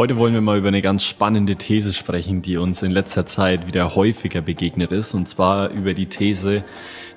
Heute 0.00 0.16
wollen 0.16 0.32
wir 0.32 0.40
mal 0.40 0.56
über 0.56 0.68
eine 0.68 0.80
ganz 0.80 1.04
spannende 1.04 1.56
These 1.56 1.92
sprechen, 1.92 2.40
die 2.40 2.56
uns 2.56 2.80
in 2.80 2.90
letzter 2.90 3.26
Zeit 3.26 3.66
wieder 3.66 3.94
häufiger 3.94 4.40
begegnet 4.40 4.92
ist, 4.92 5.12
und 5.12 5.28
zwar 5.28 5.68
über 5.68 5.92
die 5.92 6.06
These, 6.06 6.64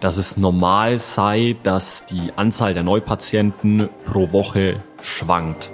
dass 0.02 0.18
es 0.18 0.36
normal 0.36 1.00
sei, 1.00 1.56
dass 1.64 2.06
die 2.06 2.34
Anzahl 2.36 2.74
der 2.74 2.84
Neupatienten 2.84 3.88
pro 4.04 4.34
Woche 4.34 4.84
schwankt. 5.02 5.72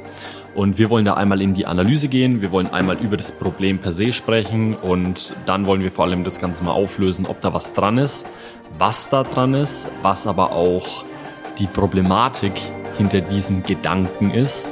Und 0.53 0.77
wir 0.77 0.91
wollen 0.91 1.03
da 1.03 1.15
einmal 1.15 1.41
in 1.41 1.55
die 1.55 1.65
Analyse 1.65 2.09
gehen, 2.09 2.43
wir 2.43 2.51
wollen 2.51 2.71
einmal 2.71 2.99
über 2.99 3.17
das 3.17 3.31
Problem 3.31 3.79
per 3.79 3.91
se 3.91 4.11
sprechen 4.11 4.75
und 4.75 5.35
dann 5.47 5.65
wollen 5.65 5.81
wir 5.81 5.91
vor 5.91 6.05
allem 6.05 6.23
das 6.23 6.39
Ganze 6.39 6.63
mal 6.63 6.73
auflösen, 6.73 7.25
ob 7.25 7.41
da 7.41 7.51
was 7.55 7.73
dran 7.73 7.97
ist, 7.97 8.27
was 8.77 9.09
da 9.09 9.23
dran 9.23 9.55
ist, 9.55 9.91
was 10.03 10.27
aber 10.27 10.51
auch 10.51 11.05
die 11.57 11.65
Problematik 11.65 12.53
hinter 12.99 13.21
diesem 13.21 13.63
Gedanken 13.63 14.29
ist 14.29 14.67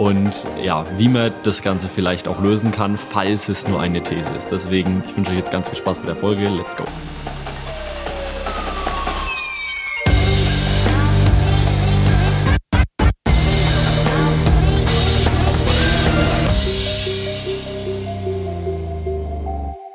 und 0.00 0.46
ja, 0.64 0.86
wie 0.96 1.08
man 1.08 1.30
das 1.42 1.60
Ganze 1.60 1.86
vielleicht 1.86 2.26
auch 2.26 2.40
lösen 2.40 2.72
kann, 2.72 2.96
falls 2.96 3.50
es 3.50 3.68
nur 3.68 3.82
eine 3.82 4.02
These 4.02 4.34
ist. 4.34 4.50
Deswegen, 4.50 5.04
ich 5.06 5.14
wünsche 5.14 5.32
euch 5.32 5.36
jetzt 5.36 5.50
ganz 5.50 5.68
viel 5.68 5.76
Spaß 5.76 5.98
bei 5.98 6.06
der 6.06 6.16
Folge. 6.16 6.48
Let's 6.48 6.74
go. 6.74 6.84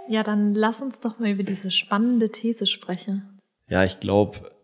Ja, 0.08 0.22
dann 0.22 0.54
lass 0.54 0.84
uns 0.84 1.00
doch 1.00 1.18
mal 1.18 1.32
über 1.32 1.42
diese 1.42 1.72
spannende 1.72 2.30
These 2.30 2.68
sprechen. 2.68 3.42
Ja, 3.68 3.84
ich 3.84 4.00
glaube, 4.00 4.55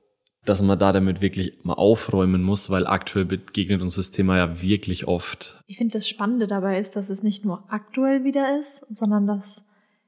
dass 0.46 0.62
man 0.62 0.80
da 0.80 0.92
damit 0.92 1.22
wirklich 1.22 1.60
mal 1.64 1.74
aufräumen 1.74 2.42
muss, 2.42 2.70
weil 2.70 2.88
aktuell 2.88 3.26
begegnet 3.26 3.82
uns 3.82 3.96
das 3.96 4.12
Thema 4.12 4.38
ja 4.38 4.62
wirklich 4.62 5.08
oft. 5.08 5.60
Ich 5.68 5.78
finde, 5.78 5.94
das 5.94 6.08
Spannende 6.08 6.48
dabei 6.48 6.80
ist, 6.80 6.96
dass 6.96 7.10
es 7.10 7.22
nicht 7.22 7.46
nur 7.46 7.64
aktuell 7.70 8.24
wieder 8.24 8.60
ist, 8.60 8.86
sondern 8.90 9.28
dass 9.28 9.68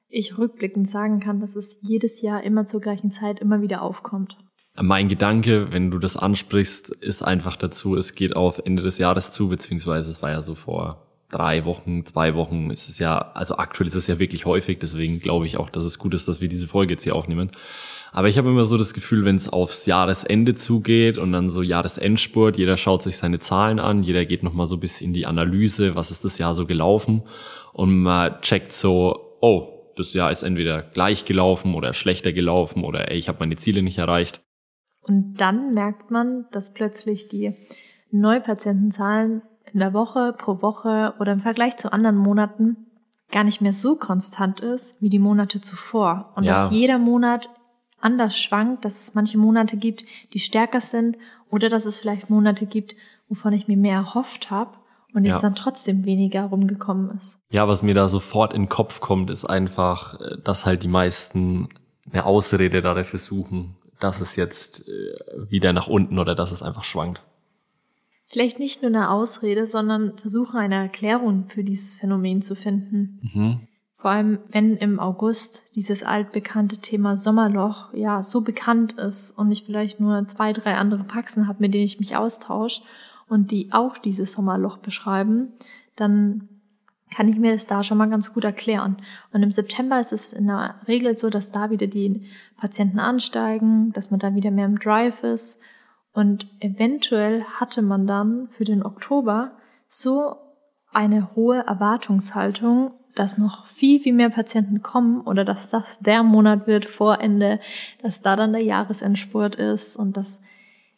ich 0.10 0.38
rückblickend 0.38 0.88
sagen 0.88 1.20
kann, 1.20 1.40
dass 1.40 1.55
es 1.55 1.77
jedes 1.82 2.22
Jahr 2.22 2.44
immer 2.44 2.66
zur 2.66 2.82
gleichen 2.82 3.12
Zeit 3.12 3.40
immer 3.40 3.62
wieder 3.62 3.82
aufkommt. 3.82 4.38
Mein 4.76 5.07
Gedanke, 5.07 5.72
wenn 5.72 5.91
du 5.91 5.99
das 5.99 6.18
ansprichst, 6.18 6.90
ist 6.90 7.22
einfach 7.22 7.57
dazu, 7.57 7.96
es 7.96 8.16
geht 8.16 8.35
auf 8.35 8.60
Ende 8.66 8.82
des 8.82 8.98
Jahres 8.98 9.29
zu, 9.29 9.50
beziehungsweise 9.50 10.10
es 10.10 10.22
war 10.24 10.32
ja 10.32 10.41
so 10.41 10.55
vor 10.55 11.07
drei 11.29 11.66
Wochen, 11.66 12.05
zwei 12.05 12.35
Wochen 12.35 12.70
ist 12.70 12.90
es 12.90 13.00
ja, 13.00 13.18
also 13.34 13.57
aktuell 13.57 13.88
ist 13.88 13.96
es 13.96 14.07
ja 14.07 14.20
wirklich 14.20 14.46
häufig, 14.46 14.79
deswegen 14.79 15.20
glaube 15.20 15.46
ich 15.46 15.57
auch, 15.57 15.70
dass 15.70 15.85
es 15.85 16.00
gut 16.00 16.13
ist, 16.13 16.27
dass 16.27 16.41
wir 16.41 16.48
diese 16.48 16.68
Folge 16.68 16.94
jetzt 16.94 17.04
hier 17.04 17.16
aufnehmen. 17.16 17.52
Aber 18.16 18.28
ich 18.28 18.38
habe 18.38 18.50
immer 18.50 18.66
so 18.66 18.78
das 18.78 18.94
Gefühl, 18.94 19.26
wenn 19.26 19.38
es 19.38 19.50
aufs 19.50 19.88
Jahresende 19.88 20.54
zugeht 20.54 21.18
und 21.18 21.32
dann 21.32 21.50
so 21.50 21.64
Jahresendspurt, 21.64 22.58
jeder 22.58 22.78
schaut 22.78 23.02
sich 23.02 23.18
seine 23.18 23.40
Zahlen 23.40 23.80
an, 23.80 24.04
jeder 24.04 24.24
geht 24.26 24.44
nochmal 24.44 24.68
so 24.68 24.78
bis 24.78 25.02
in 25.02 25.14
die 25.14 25.26
Analyse, 25.26 25.96
was 25.96 26.12
ist 26.12 26.24
das 26.24 26.38
Jahr 26.38 26.54
so 26.54 26.68
gelaufen 26.68 27.24
und 27.74 28.04
man 28.04 28.40
checkt 28.41 28.72
so, 28.72 29.38
oh, 29.41 29.91
das 29.98 30.14
Jahr 30.14 30.32
ist 30.32 30.44
entweder 30.44 30.84
gleich 30.84 31.26
gelaufen 31.26 31.74
oder 31.74 31.94
schlechter 31.94 32.34
gelaufen 32.34 32.84
oder 32.84 33.10
ey, 33.10 33.18
ich 33.18 33.30
habe 33.30 33.40
meine 33.40 33.58
Ziele 33.58 33.82
nicht 33.82 33.98
erreicht. 33.98 34.44
Und 35.02 35.41
dann 35.41 35.74
merkt 35.74 36.12
man, 36.12 36.46
dass 36.52 36.72
plötzlich 36.72 37.30
die 37.30 37.56
Neupatientenzahlen 38.12 39.41
in 39.74 39.80
der 39.80 39.94
Woche, 39.94 40.36
pro 40.38 40.62
Woche 40.62 41.16
oder 41.20 41.34
im 41.34 41.41
Vergleich 41.41 41.78
zu 41.78 41.91
anderen 41.91 42.18
Monaten 42.18 42.78
gar 43.32 43.44
nicht 43.44 43.60
mehr 43.60 43.74
so 43.74 43.96
konstant 43.96 44.60
ist 44.60 45.02
wie 45.02 45.10
die 45.10 45.20
Monate 45.20 45.62
zuvor. 45.62 46.32
Und 46.36 46.44
ja. 46.44 46.54
dass 46.54 46.72
jeder 46.72 47.00
Monat 47.00 47.50
anders 48.04 48.37
schwankt, 48.37 48.85
dass 48.85 48.99
es 48.99 49.15
manche 49.15 49.37
Monate 49.37 49.77
gibt, 49.77 50.04
die 50.34 50.40
stärker 50.40 50.82
sind 50.82 51.18
oder 51.49 51.70
dass 51.70 51.85
es 51.85 51.99
vielleicht 51.99 52.29
Monate 52.29 52.65
gibt, 52.65 52.95
wovon 53.29 53.54
ich 53.54 53.68
mir 53.68 53.77
mehr 53.77 53.98
erhofft 53.98 54.51
habe 54.51 54.77
und 55.13 55.26
jetzt 55.26 55.35
ja. 55.35 55.41
dann 55.41 55.55
trotzdem 55.55 56.05
weniger 56.05 56.43
rumgekommen 56.45 57.15
ist. 57.15 57.40
Ja, 57.49 57.68
was 57.68 57.84
mir 57.84 57.93
da 57.93 58.10
sofort 58.10 58.54
in 58.54 58.63
den 58.63 58.70
Kopf 58.70 58.99
kommt, 58.99 59.29
ist 59.29 59.45
einfach, 59.45 60.20
äh, 60.20 60.37
dass 60.43 60.65
halt 60.65 60.84
die 60.84 60.87
meisten 60.87 61.70
eine 62.12 62.26
Ausrede 62.26 62.82
dafür 62.82 63.20
suchen, 63.20 63.76
dass 63.99 64.22
es 64.22 64.35
jetzt 64.35 64.88
äh, 64.88 65.49
wieder 65.49 65.73
nach 65.73 65.88
unten 65.88 66.19
oder 66.19 66.35
dass 66.35 66.51
es 66.51 66.61
einfach 66.61 66.83
schwankt. 66.83 67.22
Vielleicht 68.28 68.57
nicht 68.57 68.81
nur 68.81 68.89
eine 68.89 69.11
Ausrede, 69.11 69.67
sondern 69.67 70.17
versuchen 70.17 70.57
eine 70.57 70.75
Erklärung 70.75 71.45
für 71.49 71.63
dieses 71.63 71.99
Phänomen 71.99 72.41
zu 72.41 72.55
finden. 72.55 73.19
Mhm. 73.33 73.67
Vor 74.03 74.12
allem, 74.12 74.40
wenn 74.52 74.75
im 74.75 75.00
August 75.00 75.64
dieses 75.75 76.03
altbekannte 76.03 76.80
Thema 76.80 77.16
Sommerloch 77.16 77.94
ja 77.94 78.22
so 78.22 78.41
bekannt 78.41 78.91
ist 79.00 79.31
und 79.31 79.50
ich 79.50 79.64
vielleicht 79.64 80.02
nur 80.02 80.28
zwei, 80.28 80.52
drei 80.52 80.75
andere 80.75 81.06
Praxen 81.06 81.47
habe, 81.47 81.59
mit 81.62 81.74
denen 81.74 81.86
ich 81.86 82.02
mich 82.02 82.18
austausche 82.18 82.81
und 83.30 83.50
die 83.52 83.72
auch 83.72 83.97
dieses 83.97 84.34
Sommerloch 84.34 84.75
beschreiben, 84.75 85.53
dann 85.96 86.50
kann 87.16 87.30
ich 87.30 87.38
mir 87.38 87.53
das 87.53 87.66
da 87.66 87.81
schon 87.81 87.97
mal 87.97 88.09
ganz 88.09 88.34
gut 88.34 88.44
erklären. 88.44 88.97
Und 89.31 89.41
im 89.41 89.53
September 89.53 90.02
ist 90.02 90.12
es 90.12 90.34
in 90.34 90.47
der 90.47 90.75
Regel 90.85 91.18
so, 91.18 91.30
dass 91.30 91.52
da 91.52 91.70
wieder 91.70 91.88
die 91.88 92.25
Patienten 92.58 93.00
ansteigen, 93.00 93.94
dass 93.94 94.12
man 94.12 94.20
da 94.20 94.35
wieder 94.35 94.52
mehr 94.52 94.66
im 94.66 94.80
Drive 94.80 95.24
ist. 95.24 95.62
Und 96.12 96.46
eventuell 96.59 97.46
hatte 97.46 97.81
man 97.81 98.06
dann 98.06 98.50
für 98.50 98.66
den 98.66 98.85
Oktober 98.85 99.52
so 99.88 100.35
eine 100.91 101.34
hohe 101.38 101.66
Erwartungshaltung 101.66 102.96
dass 103.16 103.38
noch 103.38 103.66
viel, 103.66 104.00
viel 104.00 104.13
mehr 104.13 104.29
Patienten 104.29 104.81
kommen 104.81 105.22
oder 105.22 105.46
dass 105.46 105.69
das 105.69 106.00
der 106.00 106.24
Monat 106.24 106.68
wird 106.68 106.85
vor 106.85 107.19
Ende, 107.19 107.59
dass 108.01 108.22
da 108.22 108.35
dann 108.35 108.53
der 108.53 108.63
Jahresendspurt 108.63 109.56
ist 109.56 109.96
und 109.96 110.18
dass 110.18 110.41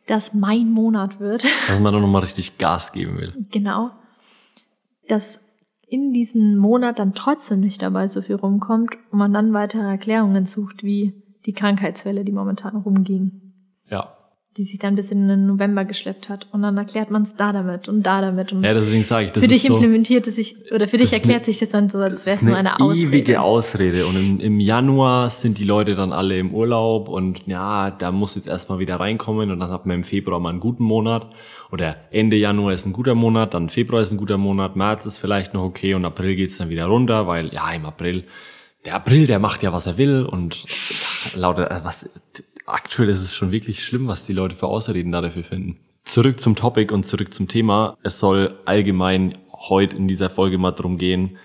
das 0.07 0.33
mein 0.33 0.71
Monat 0.71 1.19
wird. 1.19 1.43
Dass 1.67 1.79
man 1.79 1.91
dann 1.91 2.03
nochmal 2.03 2.21
richtig 2.21 2.59
Gas 2.59 2.91
geben 2.91 3.17
will. 3.17 3.33
Genau. 3.49 3.89
Dass 5.07 5.39
in 5.87 6.13
diesem 6.13 6.57
Monat 6.57 6.99
dann 6.99 7.15
trotzdem 7.15 7.61
nicht 7.61 7.81
dabei 7.81 8.07
so 8.07 8.21
viel 8.21 8.35
rumkommt 8.35 8.91
und 9.09 9.17
man 9.17 9.33
dann 9.33 9.53
weitere 9.53 9.81
Erklärungen 9.81 10.45
sucht, 10.45 10.83
wie 10.83 11.23
die 11.47 11.53
Krankheitswelle, 11.53 12.23
die 12.23 12.31
momentan 12.31 12.75
rumging. 12.75 13.53
Ja 13.89 14.14
die 14.57 14.63
sich 14.63 14.79
dann 14.79 14.95
bis 14.95 15.11
in 15.11 15.27
den 15.27 15.47
November 15.47 15.83
geschleppt 15.83 16.29
hat. 16.29 16.47
Und 16.53 16.61
dann 16.61 16.77
erklärt 16.77 17.11
man 17.11 17.23
es 17.23 17.35
da 17.35 17.51
damit 17.51 17.89
und 17.89 18.03
da 18.03 18.21
damit. 18.21 18.53
Und 18.53 18.63
ja, 18.63 18.73
deswegen 18.73 19.03
sage 19.03 19.25
ich, 19.25 19.31
das 19.33 19.43
Für 19.43 19.49
dich 19.49 19.63
so, 19.63 19.75
implementiert 19.75 20.27
es 20.27 20.37
sich, 20.37 20.55
oder 20.71 20.87
für 20.87 20.95
dich 20.95 21.11
erklärt 21.11 21.39
eine, 21.39 21.45
sich 21.45 21.59
das 21.59 21.71
dann 21.71 21.89
so, 21.89 21.97
als 21.97 22.25
wäre 22.25 22.37
es 22.37 22.41
nur 22.41 22.55
eine 22.55 22.79
Ausrede. 22.79 23.07
ewige 23.09 23.41
Ausrede. 23.41 24.05
Und 24.05 24.15
im, 24.15 24.39
im, 24.39 24.59
Januar 24.61 25.29
sind 25.29 25.59
die 25.59 25.65
Leute 25.65 25.95
dann 25.95 26.13
alle 26.13 26.37
im 26.39 26.55
Urlaub 26.55 27.09
und 27.09 27.45
ja, 27.47 27.91
da 27.91 28.13
muss 28.13 28.35
jetzt 28.35 28.47
erstmal 28.47 28.79
wieder 28.79 28.97
reinkommen 28.97 29.51
und 29.51 29.59
dann 29.59 29.71
hat 29.71 29.85
man 29.85 29.97
im 29.97 30.03
Februar 30.05 30.39
mal 30.39 30.51
einen 30.51 30.61
guten 30.61 30.85
Monat. 30.85 31.27
Oder 31.73 31.97
Ende 32.11 32.37
Januar 32.37 32.71
ist 32.71 32.85
ein 32.85 32.93
guter 32.93 33.15
Monat, 33.15 33.53
dann 33.53 33.67
Februar 33.67 34.01
ist 34.01 34.13
ein 34.13 34.17
guter 34.17 34.37
Monat, 34.37 34.77
März 34.77 35.05
ist 35.05 35.17
vielleicht 35.17 35.53
noch 35.53 35.63
okay 35.63 35.95
und 35.95 36.05
April 36.05 36.37
geht's 36.37 36.57
dann 36.57 36.69
wieder 36.69 36.85
runter, 36.85 37.27
weil 37.27 37.53
ja, 37.53 37.73
im 37.73 37.85
April, 37.85 38.23
der 38.85 38.95
April, 38.95 39.27
der 39.27 39.39
macht 39.39 39.63
ja, 39.63 39.73
was 39.73 39.85
er 39.85 39.97
will 39.97 40.23
und 40.23 40.63
lauter, 41.35 41.69
äh, 41.69 41.83
was, 41.83 42.09
aktuell 42.65 43.09
ist 43.09 43.21
es 43.21 43.35
schon 43.35 43.51
wirklich 43.51 43.83
schlimm, 43.85 44.07
was 44.07 44.23
die 44.23 44.33
Leute 44.33 44.55
für 44.55 44.67
Ausreden 44.67 45.11
da 45.11 45.21
dafür 45.21 45.43
finden. 45.43 45.79
Zurück 46.03 46.39
zum 46.39 46.55
Topic 46.55 46.93
und 46.93 47.05
zurück 47.05 47.33
zum 47.33 47.47
Thema. 47.47 47.97
Es 48.03 48.19
soll 48.19 48.59
allgemein 48.65 49.37
heute 49.51 49.95
in 49.95 50.07
dieser 50.07 50.29
Folge 50.29 50.57
mal 50.57 50.71
drum 50.71 50.97
gehen, 50.97 51.37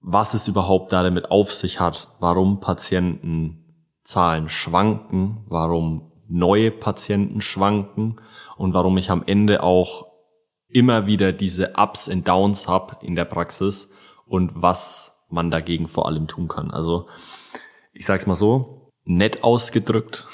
was 0.00 0.34
es 0.34 0.46
überhaupt 0.46 0.92
da 0.92 1.02
damit 1.02 1.30
auf 1.30 1.52
sich 1.52 1.80
hat, 1.80 2.12
warum 2.20 2.60
Patientenzahlen 2.60 4.48
schwanken, 4.48 5.44
warum 5.48 6.12
neue 6.28 6.70
Patienten 6.70 7.40
schwanken 7.40 8.20
und 8.56 8.72
warum 8.74 8.98
ich 8.98 9.10
am 9.10 9.24
Ende 9.26 9.62
auch 9.62 10.06
immer 10.68 11.06
wieder 11.06 11.32
diese 11.32 11.74
Ups 11.76 12.08
und 12.08 12.26
Downs 12.26 12.68
hab 12.68 13.02
in 13.02 13.16
der 13.16 13.24
Praxis 13.24 13.90
und 14.26 14.52
was 14.54 15.24
man 15.28 15.50
dagegen 15.50 15.88
vor 15.88 16.06
allem 16.06 16.28
tun 16.28 16.48
kann. 16.48 16.70
Also 16.70 17.08
ich 17.92 18.06
sag's 18.06 18.26
mal 18.26 18.36
so, 18.36 18.85
nett 19.06 19.42
ausgedrückt. 19.42 20.26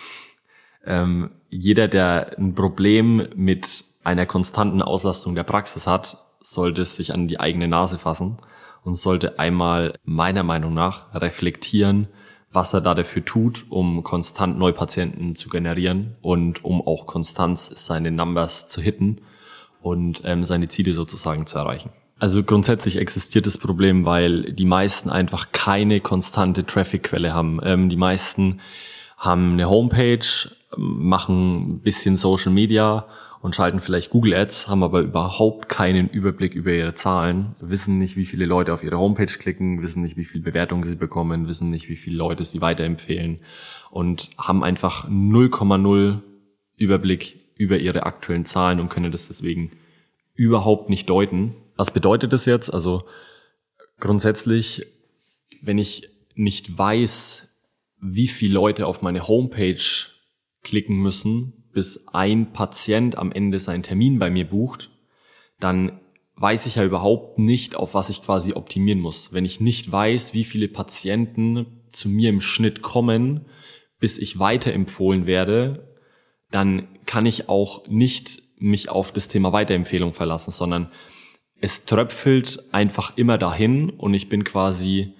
Ähm, 0.85 1.31
jeder, 1.51 1.87
der 1.87 2.37
ein 2.39 2.55
Problem 2.55 3.29
mit 3.37 3.85
einer 4.03 4.27
konstanten 4.27 4.83
Auslastung 4.83 5.35
der 5.35 5.45
Praxis 5.45 5.87
hat, 5.87 6.19
sollte 6.41 6.85
sich 6.85 7.15
an 7.15 7.29
die 7.29 7.39
eigene 7.39 7.69
Nase 7.69 7.99
fassen 7.99 8.39
und 8.83 8.95
sollte 8.95 9.39
einmal 9.39 9.95
meiner 10.03 10.43
Meinung 10.43 10.75
nach 10.75 11.15
reflektieren, 11.15 12.09
was 12.53 12.75
er 12.75 12.81
da 12.81 12.95
dafür 12.95 13.25
tut, 13.25 13.67
um 13.71 14.03
konstant 14.03 14.59
Neupatienten 14.59 15.37
zu 15.37 15.49
generieren 15.49 16.17
und 16.21 16.65
um 16.65 16.85
auch 16.87 17.07
konstant 17.07 17.59
seine 17.59 18.11
Numbers 18.11 18.67
zu 18.67 18.81
hitten 18.81 19.21
und 19.81 20.23
ähm, 20.25 20.45
seine 20.45 20.69
Ziele 20.69 20.95
sozusagen 20.95 21.47
zu 21.47 21.59
erreichen. 21.59 21.91
Also 22.23 22.45
grundsätzlich 22.45 22.99
existiert 22.99 23.47
das 23.47 23.59
Problem, 23.59 24.05
weil 24.05 24.53
die 24.53 24.65
meisten 24.65 25.11
einfach 25.11 25.51
keine 25.51 26.01
konstante 26.01 26.65
Traffic-Quelle 26.65 27.35
haben. 27.35 27.59
Ähm, 27.65 27.89
die 27.89 27.97
meisten 27.97 28.61
haben 29.17 29.55
eine 29.55 29.69
Homepage, 29.69 30.25
machen 30.77 31.79
ein 31.79 31.81
bisschen 31.81 32.17
Social 32.17 32.53
Media 32.53 33.09
und 33.41 33.57
schalten 33.57 33.81
vielleicht 33.81 34.11
Google 34.11 34.35
Ads, 34.35 34.69
haben 34.69 34.85
aber 34.85 35.01
überhaupt 35.01 35.69
keinen 35.69 36.09
Überblick 36.09 36.55
über 36.55 36.73
ihre 36.73 36.95
Zahlen, 36.95 37.57
wissen 37.59 37.99
nicht, 37.99 38.17
wie 38.17 38.25
viele 38.25 38.47
Leute 38.47 38.73
auf 38.73 38.85
ihre 38.85 38.99
Homepage 39.01 39.27
klicken, 39.27 39.83
wissen 39.83 40.03
nicht, 40.03 40.17
wie 40.17 40.25
viel 40.25 40.43
Bewertungen 40.43 40.85
sie 40.85 40.95
bekommen, 40.95 41.49
wissen 41.49 41.71
nicht, 41.71 41.89
wie 41.89 41.97
viele 41.97 42.19
Leute 42.19 42.45
sie 42.45 42.61
weiterempfehlen 42.61 43.41
und 43.91 44.31
haben 44.39 44.63
einfach 44.63 45.09
0,0 45.09 46.21
Überblick 46.77 47.41
über 47.57 47.79
ihre 47.79 48.07
aktuellen 48.07 48.45
Zahlen 48.45 48.79
und 48.79 48.91
können 48.91 49.11
das 49.11 49.27
deswegen 49.27 49.73
überhaupt 50.37 50.89
nicht 50.89 51.11
deuten 51.11 51.57
was 51.77 51.91
bedeutet 51.91 52.33
das 52.33 52.47
jetzt? 52.47 52.73
Also 52.73 53.05
Grundsätzlich, 54.03 54.85
wenn 55.61 55.79
ich 55.79 56.09
nicht 56.35 56.77
weiß, 56.77 57.49
wie 58.01 58.27
viele 58.27 58.55
Leute 58.55 58.89
auf 58.89 59.01
meine 59.01 59.29
Homepage 59.29 59.79
klicken 60.65 60.97
müssen, 60.97 61.53
bis 61.73 62.09
ein 62.09 62.53
Patient 62.53 63.17
am 63.17 63.31
Ende 63.31 63.61
seinen 63.61 63.85
Termin 63.85 64.19
bei 64.19 64.29
mir 64.29 64.45
bucht, 64.45 64.91
dann 65.61 66.01
weiß 66.35 66.67
ich 66.67 66.75
ja 66.75 66.85
überhaupt 66.85 67.39
nicht, 67.39 67.77
auf 67.77 67.95
was 67.95 68.09
ich 68.09 68.25
quasi 68.25 68.55
optimieren 68.55 68.99
muss. 68.99 69.33
Wenn 69.33 69.45
ich 69.45 69.61
nicht 69.61 69.93
weiß, 69.93 70.35
wie 70.35 70.43
viele 70.43 70.67
Patienten 70.67 71.85
zu 71.93 72.09
mir 72.09 72.31
im 72.31 72.41
Schnitt 72.41 72.83
kommen, 72.83 73.47
bis 74.01 74.19
ich 74.19 74.41
weiterempfohlen 74.41 75.27
werde, 75.27 75.95
dann 76.51 76.89
kann 77.07 77.25
ich 77.25 77.49
auch 77.49 77.87
nicht 77.87 78.43
mich 78.57 78.89
auf 78.89 79.13
das 79.13 79.29
Thema 79.29 79.53
Weiterempfehlung 79.53 80.13
verlassen, 80.13 80.51
sondern 80.51 80.91
es 81.63 81.85
tröpfelt 81.87 82.65
einfach 82.73 83.17
immer 83.17 83.39
dahin 83.39 83.89
und 83.89 84.13
ich 84.15 84.29
bin 84.29 84.43
quasi, 84.43 85.15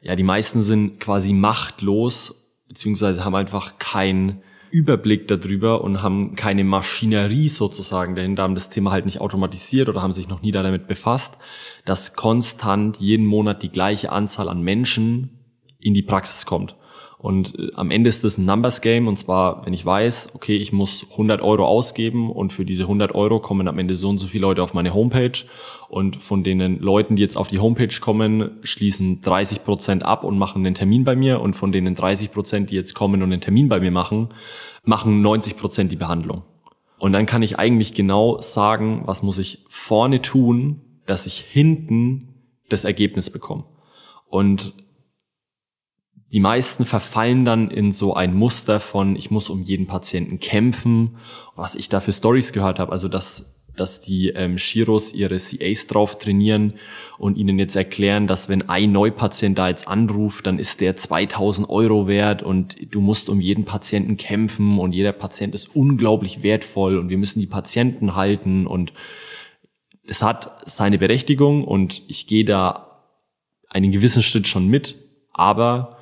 ja, 0.00 0.14
die 0.14 0.22
meisten 0.22 0.62
sind 0.62 1.00
quasi 1.00 1.32
machtlos, 1.32 2.48
beziehungsweise 2.68 3.24
haben 3.24 3.34
einfach 3.34 3.78
kein 3.78 4.42
Überblick 4.70 5.26
darüber 5.26 5.82
und 5.82 6.00
haben 6.00 6.36
keine 6.36 6.62
Maschinerie 6.62 7.48
sozusagen 7.48 8.14
dahinter, 8.14 8.44
haben 8.44 8.54
das 8.54 8.70
Thema 8.70 8.92
halt 8.92 9.06
nicht 9.06 9.20
automatisiert 9.20 9.88
oder 9.88 10.00
haben 10.00 10.12
sich 10.12 10.28
noch 10.28 10.40
nie 10.40 10.52
damit 10.52 10.86
befasst, 10.86 11.36
dass 11.84 12.14
konstant 12.14 12.98
jeden 12.98 13.26
Monat 13.26 13.62
die 13.62 13.70
gleiche 13.70 14.12
Anzahl 14.12 14.48
an 14.48 14.62
Menschen 14.62 15.30
in 15.80 15.94
die 15.94 16.02
Praxis 16.02 16.46
kommt. 16.46 16.76
Und 17.18 17.58
äh, 17.58 17.72
am 17.74 17.90
Ende 17.90 18.08
ist 18.08 18.22
das 18.22 18.38
ein 18.38 18.44
Numbers 18.44 18.80
Game 18.80 19.08
und 19.08 19.18
zwar, 19.18 19.66
wenn 19.66 19.72
ich 19.72 19.84
weiß, 19.84 20.30
okay, 20.34 20.56
ich 20.56 20.72
muss 20.72 21.04
100 21.10 21.42
Euro 21.42 21.66
ausgeben 21.66 22.30
und 22.30 22.52
für 22.52 22.64
diese 22.64 22.84
100 22.84 23.14
Euro 23.14 23.40
kommen 23.40 23.66
am 23.66 23.78
Ende 23.78 23.96
so 23.96 24.08
und 24.08 24.18
so 24.18 24.28
viele 24.28 24.42
Leute 24.42 24.62
auf 24.62 24.72
meine 24.72 24.94
Homepage 24.94 25.32
und 25.88 26.16
von 26.16 26.44
denen 26.44 26.78
Leuten, 26.78 27.16
die 27.16 27.22
jetzt 27.22 27.36
auf 27.36 27.48
die 27.48 27.58
Homepage 27.58 27.94
kommen, 28.00 28.52
schließen 28.62 29.20
30 29.20 29.64
Prozent 29.64 30.04
ab 30.04 30.22
und 30.22 30.38
machen 30.38 30.64
einen 30.64 30.76
Termin 30.76 31.04
bei 31.04 31.16
mir 31.16 31.40
und 31.40 31.54
von 31.54 31.72
denen 31.72 31.96
30 31.96 32.30
Prozent, 32.30 32.70
die 32.70 32.76
jetzt 32.76 32.94
kommen 32.94 33.20
und 33.22 33.32
einen 33.32 33.40
Termin 33.40 33.68
bei 33.68 33.80
mir 33.80 33.90
machen, 33.90 34.28
machen 34.84 35.20
90 35.20 35.56
Prozent 35.56 35.90
die 35.90 35.96
Behandlung. 35.96 36.42
Und 36.98 37.12
dann 37.12 37.26
kann 37.26 37.42
ich 37.42 37.58
eigentlich 37.58 37.94
genau 37.94 38.40
sagen, 38.40 39.02
was 39.06 39.22
muss 39.22 39.38
ich 39.38 39.64
vorne 39.68 40.22
tun, 40.22 40.82
dass 41.06 41.26
ich 41.26 41.38
hinten 41.38 42.28
das 42.68 42.84
Ergebnis 42.84 43.30
bekomme. 43.30 43.64
Und 44.28 44.74
die 46.32 46.40
meisten 46.40 46.84
verfallen 46.84 47.44
dann 47.44 47.70
in 47.70 47.90
so 47.90 48.14
ein 48.14 48.34
Muster 48.34 48.80
von, 48.80 49.16
ich 49.16 49.30
muss 49.30 49.48
um 49.48 49.62
jeden 49.62 49.86
Patienten 49.86 50.40
kämpfen, 50.40 51.16
was 51.56 51.74
ich 51.74 51.88
da 51.88 52.00
für 52.00 52.12
Stories 52.12 52.52
gehört 52.52 52.78
habe. 52.78 52.92
Also 52.92 53.08
dass, 53.08 53.46
dass 53.76 54.02
die 54.02 54.28
ähm, 54.28 54.58
Shiros 54.58 55.14
ihre 55.14 55.38
CAs 55.38 55.86
drauf 55.86 56.18
trainieren 56.18 56.74
und 57.16 57.38
ihnen 57.38 57.58
jetzt 57.58 57.76
erklären, 57.76 58.26
dass 58.26 58.50
wenn 58.50 58.68
ein 58.68 58.92
Neupatient 58.92 59.56
da 59.56 59.68
jetzt 59.68 59.88
anruft, 59.88 60.46
dann 60.46 60.58
ist 60.58 60.82
der 60.82 60.98
2000 60.98 61.70
Euro 61.70 62.06
wert 62.06 62.42
und 62.42 62.76
du 62.92 63.00
musst 63.00 63.30
um 63.30 63.40
jeden 63.40 63.64
Patienten 63.64 64.18
kämpfen 64.18 64.78
und 64.78 64.92
jeder 64.92 65.12
Patient 65.12 65.54
ist 65.54 65.74
unglaublich 65.74 66.42
wertvoll 66.42 66.98
und 66.98 67.08
wir 67.08 67.16
müssen 67.16 67.40
die 67.40 67.46
Patienten 67.46 68.14
halten 68.14 68.66
und 68.66 68.92
es 70.06 70.22
hat 70.22 70.62
seine 70.66 70.98
Berechtigung 70.98 71.64
und 71.64 72.02
ich 72.08 72.26
gehe 72.26 72.44
da 72.44 73.02
einen 73.70 73.92
gewissen 73.92 74.22
Schritt 74.22 74.46
schon 74.46 74.66
mit, 74.68 74.96
aber 75.32 75.97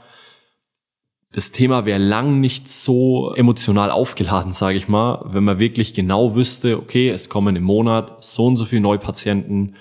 das 1.33 1.51
Thema 1.51 1.85
wäre 1.85 1.99
lang 1.99 2.41
nicht 2.41 2.69
so 2.69 3.35
emotional 3.35 3.91
aufgeladen, 3.91 4.53
sage 4.53 4.79
ich 4.79 4.89
mal, 4.89 5.23
wenn 5.27 5.45
man 5.45 5.59
wirklich 5.59 5.93
genau 5.93 6.35
wüsste, 6.35 6.79
okay, 6.79 7.09
es 7.09 7.29
kommen 7.29 7.57
im 7.57 7.65
Monat 7.65 8.25
so 8.25 8.47
und 8.47 8.57
so 8.57 8.65
viele 8.65 8.83
Neupatienten. 8.83 9.77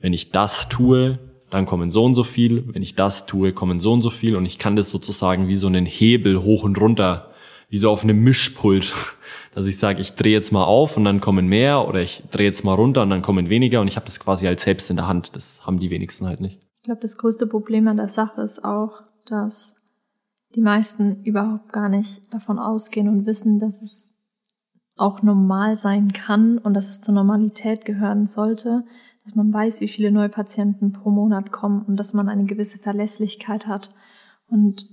Wenn 0.00 0.12
ich 0.12 0.30
das 0.30 0.68
tue, 0.68 1.18
dann 1.50 1.66
kommen 1.66 1.90
so 1.90 2.04
und 2.04 2.14
so 2.14 2.24
viel. 2.24 2.64
Wenn 2.72 2.82
ich 2.82 2.94
das 2.94 3.26
tue, 3.26 3.52
kommen 3.52 3.80
so 3.80 3.92
und 3.92 4.02
so 4.02 4.10
viel. 4.10 4.36
Und 4.36 4.46
ich 4.46 4.58
kann 4.58 4.76
das 4.76 4.90
sozusagen 4.90 5.48
wie 5.48 5.56
so 5.56 5.66
einen 5.66 5.86
Hebel 5.86 6.42
hoch 6.42 6.62
und 6.62 6.80
runter, 6.80 7.32
wie 7.68 7.78
so 7.78 7.90
auf 7.90 8.04
einem 8.04 8.22
Mischpult, 8.22 8.94
dass 9.54 9.66
ich 9.66 9.78
sage, 9.78 10.00
ich 10.00 10.14
drehe 10.14 10.32
jetzt 10.32 10.52
mal 10.52 10.64
auf 10.64 10.96
und 10.96 11.04
dann 11.04 11.20
kommen 11.20 11.48
mehr 11.48 11.88
oder 11.88 12.00
ich 12.00 12.22
drehe 12.30 12.46
jetzt 12.46 12.64
mal 12.64 12.74
runter 12.74 13.02
und 13.02 13.10
dann 13.10 13.22
kommen 13.22 13.48
weniger. 13.48 13.80
Und 13.80 13.88
ich 13.88 13.96
habe 13.96 14.06
das 14.06 14.20
quasi 14.20 14.46
als 14.46 14.62
selbst 14.62 14.88
in 14.88 14.96
der 14.96 15.08
Hand. 15.08 15.36
Das 15.36 15.66
haben 15.66 15.78
die 15.78 15.90
wenigsten 15.90 16.26
halt 16.26 16.40
nicht. 16.40 16.58
Ich 16.80 16.84
glaube, 16.84 17.00
das 17.00 17.16
größte 17.16 17.46
Problem 17.46 17.86
an 17.86 17.96
der 17.96 18.08
Sache 18.08 18.40
ist 18.42 18.64
auch, 18.64 19.02
dass 19.26 19.74
die 20.54 20.60
meisten 20.60 21.22
überhaupt 21.24 21.72
gar 21.72 21.88
nicht 21.88 22.32
davon 22.32 22.58
ausgehen 22.58 23.08
und 23.08 23.26
wissen, 23.26 23.58
dass 23.58 23.82
es 23.82 24.14
auch 24.96 25.22
normal 25.22 25.76
sein 25.76 26.12
kann 26.12 26.58
und 26.58 26.74
dass 26.74 26.88
es 26.88 27.00
zur 27.00 27.14
Normalität 27.14 27.84
gehören 27.84 28.26
sollte, 28.26 28.84
dass 29.24 29.34
man 29.34 29.52
weiß, 29.52 29.80
wie 29.80 29.88
viele 29.88 30.12
neue 30.12 30.28
Patienten 30.28 30.92
pro 30.92 31.10
Monat 31.10 31.52
kommen 31.52 31.82
und 31.82 31.96
dass 31.96 32.12
man 32.12 32.28
eine 32.28 32.44
gewisse 32.44 32.78
Verlässlichkeit 32.78 33.66
hat. 33.66 33.94
Und 34.48 34.86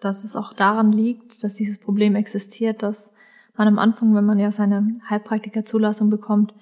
dass 0.00 0.24
es 0.24 0.36
auch 0.36 0.52
daran 0.52 0.92
liegt, 0.92 1.42
dass 1.42 1.54
dieses 1.54 1.78
Problem 1.78 2.14
existiert, 2.14 2.82
dass 2.82 3.12
man 3.56 3.66
am 3.66 3.78
Anfang, 3.78 4.14
wenn 4.14 4.26
man 4.26 4.38
ja 4.38 4.52
seine 4.52 5.00
Heilpraktikerzulassung 5.08 6.10
bekommt 6.10 6.54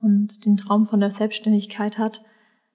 und 0.00 0.46
den 0.46 0.56
Traum 0.56 0.86
von 0.86 1.00
der 1.00 1.10
Selbstständigkeit 1.10 1.98
hat, 1.98 2.24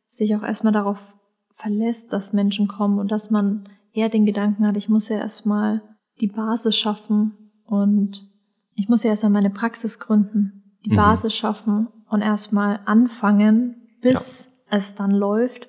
sich 0.05 0.35
auch 0.35 0.43
erstmal 0.43 0.73
darauf 0.73 1.15
verlässt, 1.55 2.13
dass 2.13 2.33
Menschen 2.33 2.67
kommen 2.67 2.99
und 2.99 3.11
dass 3.11 3.31
man 3.31 3.67
eher 3.97 4.09
den 4.09 4.27
Gedanken 4.27 4.65
hat, 4.67 4.77
ich 4.77 4.89
muss 4.89 5.09
ja 5.09 5.17
erstmal 5.17 5.81
die 6.21 6.27
Basis 6.27 6.77
schaffen 6.77 7.51
und 7.65 8.27
ich 8.75 8.87
muss 8.87 9.03
ja 9.03 9.09
erstmal 9.09 9.31
meine 9.31 9.49
Praxis 9.49 9.97
gründen, 9.97 10.77
die 10.85 10.91
mhm. 10.91 10.97
Basis 10.97 11.33
schaffen 11.33 11.87
und 12.07 12.21
erstmal 12.21 12.79
anfangen, 12.85 13.87
bis 14.01 14.45
ja. 14.45 14.77
es 14.77 14.93
dann 14.93 15.11
läuft 15.11 15.67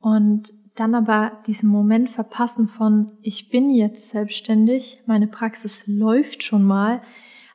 und 0.00 0.52
dann 0.74 0.94
aber 0.96 1.32
diesen 1.46 1.68
Moment 1.68 2.10
verpassen 2.10 2.66
von, 2.66 3.12
ich 3.22 3.48
bin 3.48 3.70
jetzt 3.70 4.10
selbstständig, 4.10 5.02
meine 5.06 5.28
Praxis 5.28 5.84
läuft 5.86 6.42
schon 6.42 6.64
mal, 6.64 7.00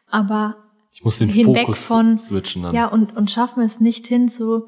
aber 0.07 0.55
ich 0.93 1.03
muss 1.03 1.17
den 1.17 1.29
hinweg 1.29 1.65
Fokus 1.65 1.83
von, 1.83 2.17
switchen 2.17 2.63
dann. 2.63 2.75
Ja, 2.75 2.87
und, 2.87 3.15
und 3.15 3.29
schaffen 3.29 3.61
es 3.63 3.81
nicht 3.81 4.07
hin 4.07 4.29
zu 4.29 4.67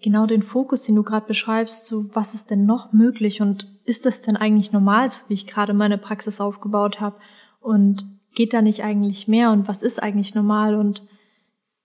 genau 0.00 0.26
den 0.26 0.42
Fokus, 0.42 0.82
den 0.82 0.94
du 0.94 1.02
gerade 1.02 1.26
beschreibst, 1.26 1.86
zu 1.86 2.08
was 2.14 2.34
ist 2.34 2.50
denn 2.50 2.66
noch 2.66 2.92
möglich 2.92 3.40
und 3.40 3.75
ist 3.86 4.06
das 4.06 4.20
denn 4.20 4.36
eigentlich 4.36 4.72
normal, 4.72 5.08
so 5.08 5.22
wie 5.28 5.34
ich 5.34 5.46
gerade 5.46 5.74
meine 5.74 5.98
Praxis 5.98 6.40
aufgebaut 6.40 7.00
habe? 7.00 7.16
Und 7.60 8.04
geht 8.34 8.52
da 8.52 8.62
nicht 8.62 8.82
eigentlich 8.82 9.28
mehr? 9.28 9.50
Und 9.50 9.68
was 9.68 9.82
ist 9.82 10.02
eigentlich 10.02 10.34
normal? 10.34 10.74
Und 10.74 11.02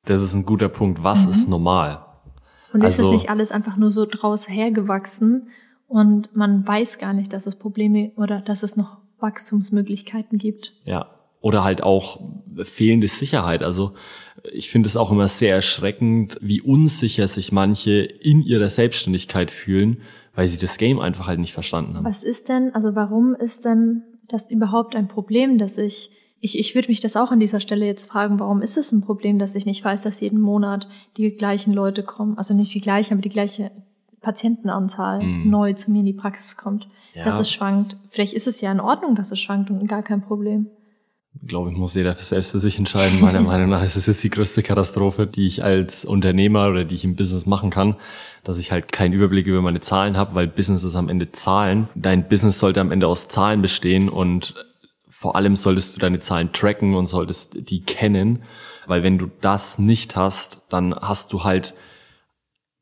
das 0.05 0.21
ist 0.21 0.33
ein 0.33 0.45
guter 0.45 0.69
Punkt. 0.69 1.03
Was 1.03 1.25
mhm. 1.25 1.31
ist 1.31 1.49
normal? 1.49 2.05
Und 2.73 2.81
ist 2.81 2.99
also, 2.99 3.11
das 3.11 3.21
nicht 3.21 3.29
alles 3.29 3.51
einfach 3.51 3.77
nur 3.77 3.91
so 3.91 4.05
draus 4.05 4.47
hergewachsen 4.47 5.49
und 5.87 6.35
man 6.35 6.65
weiß 6.65 6.99
gar 6.99 7.13
nicht, 7.13 7.33
dass 7.33 7.45
es 7.45 7.57
Probleme 7.57 8.13
oder 8.15 8.39
dass 8.39 8.63
es 8.63 8.77
noch 8.77 8.99
Wachstumsmöglichkeiten 9.19 10.37
gibt? 10.37 10.73
Ja. 10.85 11.09
Oder 11.41 11.63
halt 11.63 11.83
auch 11.83 12.21
fehlende 12.63 13.09
Sicherheit. 13.09 13.61
Also 13.61 13.93
ich 14.53 14.69
finde 14.69 14.87
es 14.87 14.95
auch 14.95 15.11
immer 15.11 15.27
sehr 15.27 15.53
erschreckend, 15.53 16.37
wie 16.39 16.61
unsicher 16.61 17.27
sich 17.27 17.51
manche 17.51 17.91
in 18.03 18.41
ihrer 18.41 18.69
Selbstständigkeit 18.69 19.51
fühlen, 19.51 20.01
weil 20.33 20.47
sie 20.47 20.57
das 20.57 20.77
Game 20.77 20.99
einfach 20.99 21.27
halt 21.27 21.39
nicht 21.39 21.53
verstanden 21.53 21.95
haben. 21.95 22.05
Was 22.05 22.23
ist 22.23 22.49
denn, 22.49 22.73
also 22.73 22.95
warum 22.95 23.35
ist 23.35 23.65
denn 23.65 24.03
das 24.27 24.49
überhaupt 24.49 24.95
ein 24.95 25.07
Problem, 25.07 25.57
dass 25.57 25.77
ich, 25.77 26.11
ich, 26.39 26.57
ich 26.57 26.73
würde 26.73 26.87
mich 26.87 27.01
das 27.01 27.17
auch 27.17 27.31
an 27.31 27.39
dieser 27.39 27.59
Stelle 27.59 27.85
jetzt 27.85 28.07
fragen, 28.07 28.39
warum 28.39 28.61
ist 28.61 28.77
es 28.77 28.91
ein 28.91 29.01
Problem, 29.01 29.39
dass 29.39 29.55
ich 29.55 29.65
nicht 29.65 29.83
weiß, 29.83 30.01
dass 30.01 30.21
jeden 30.21 30.39
Monat 30.39 30.87
die 31.17 31.29
gleichen 31.35 31.73
Leute 31.73 32.03
kommen, 32.03 32.37
also 32.37 32.53
nicht 32.53 32.73
die 32.73 32.81
gleichen, 32.81 33.13
aber 33.13 33.21
die 33.21 33.29
gleiche 33.29 33.71
Patientenanzahl 34.21 35.21
mm. 35.21 35.49
neu 35.49 35.73
zu 35.73 35.91
mir 35.91 35.99
in 35.99 36.05
die 36.05 36.13
Praxis 36.13 36.55
kommt, 36.55 36.87
ja. 37.13 37.25
dass 37.25 37.39
es 37.39 37.51
schwankt. 37.51 37.97
Vielleicht 38.09 38.33
ist 38.33 38.47
es 38.47 38.61
ja 38.61 38.71
in 38.71 38.79
Ordnung, 38.79 39.15
dass 39.15 39.31
es 39.31 39.39
schwankt 39.39 39.69
und 39.69 39.85
gar 39.87 40.03
kein 40.03 40.21
Problem 40.21 40.67
glaube 41.45 41.71
ich, 41.71 41.77
muss 41.77 41.95
jeder 41.95 42.13
selbst 42.15 42.51
für 42.51 42.59
sich 42.59 42.77
entscheiden. 42.77 43.21
Meiner 43.21 43.41
Meinung 43.41 43.69
nach 43.69 43.83
ist 43.83 43.95
es 43.95 44.05
jetzt 44.05 44.23
die 44.23 44.29
größte 44.29 44.63
Katastrophe, 44.63 45.27
die 45.27 45.47
ich 45.47 45.63
als 45.63 46.05
Unternehmer 46.05 46.69
oder 46.69 46.83
die 46.83 46.95
ich 46.95 47.05
im 47.05 47.15
Business 47.15 47.45
machen 47.45 47.69
kann, 47.69 47.95
dass 48.43 48.57
ich 48.57 48.71
halt 48.71 48.91
keinen 48.91 49.13
Überblick 49.13 49.47
über 49.47 49.61
meine 49.61 49.79
Zahlen 49.79 50.17
habe, 50.17 50.35
weil 50.35 50.47
Business 50.47 50.83
ist 50.83 50.95
am 50.95 51.09
Ende 51.09 51.31
Zahlen. 51.31 51.87
Dein 51.95 52.27
Business 52.27 52.59
sollte 52.59 52.81
am 52.81 52.91
Ende 52.91 53.07
aus 53.07 53.27
Zahlen 53.27 53.61
bestehen 53.61 54.09
und 54.09 54.55
vor 55.09 55.35
allem 55.35 55.55
solltest 55.55 55.95
du 55.95 55.99
deine 55.99 56.19
Zahlen 56.19 56.51
tracken 56.51 56.95
und 56.95 57.05
solltest 57.05 57.69
die 57.69 57.83
kennen, 57.83 58.43
weil 58.87 59.03
wenn 59.03 59.17
du 59.17 59.29
das 59.41 59.77
nicht 59.77 60.15
hast, 60.15 60.61
dann 60.69 60.95
hast 60.95 61.31
du 61.31 61.43
halt 61.43 61.75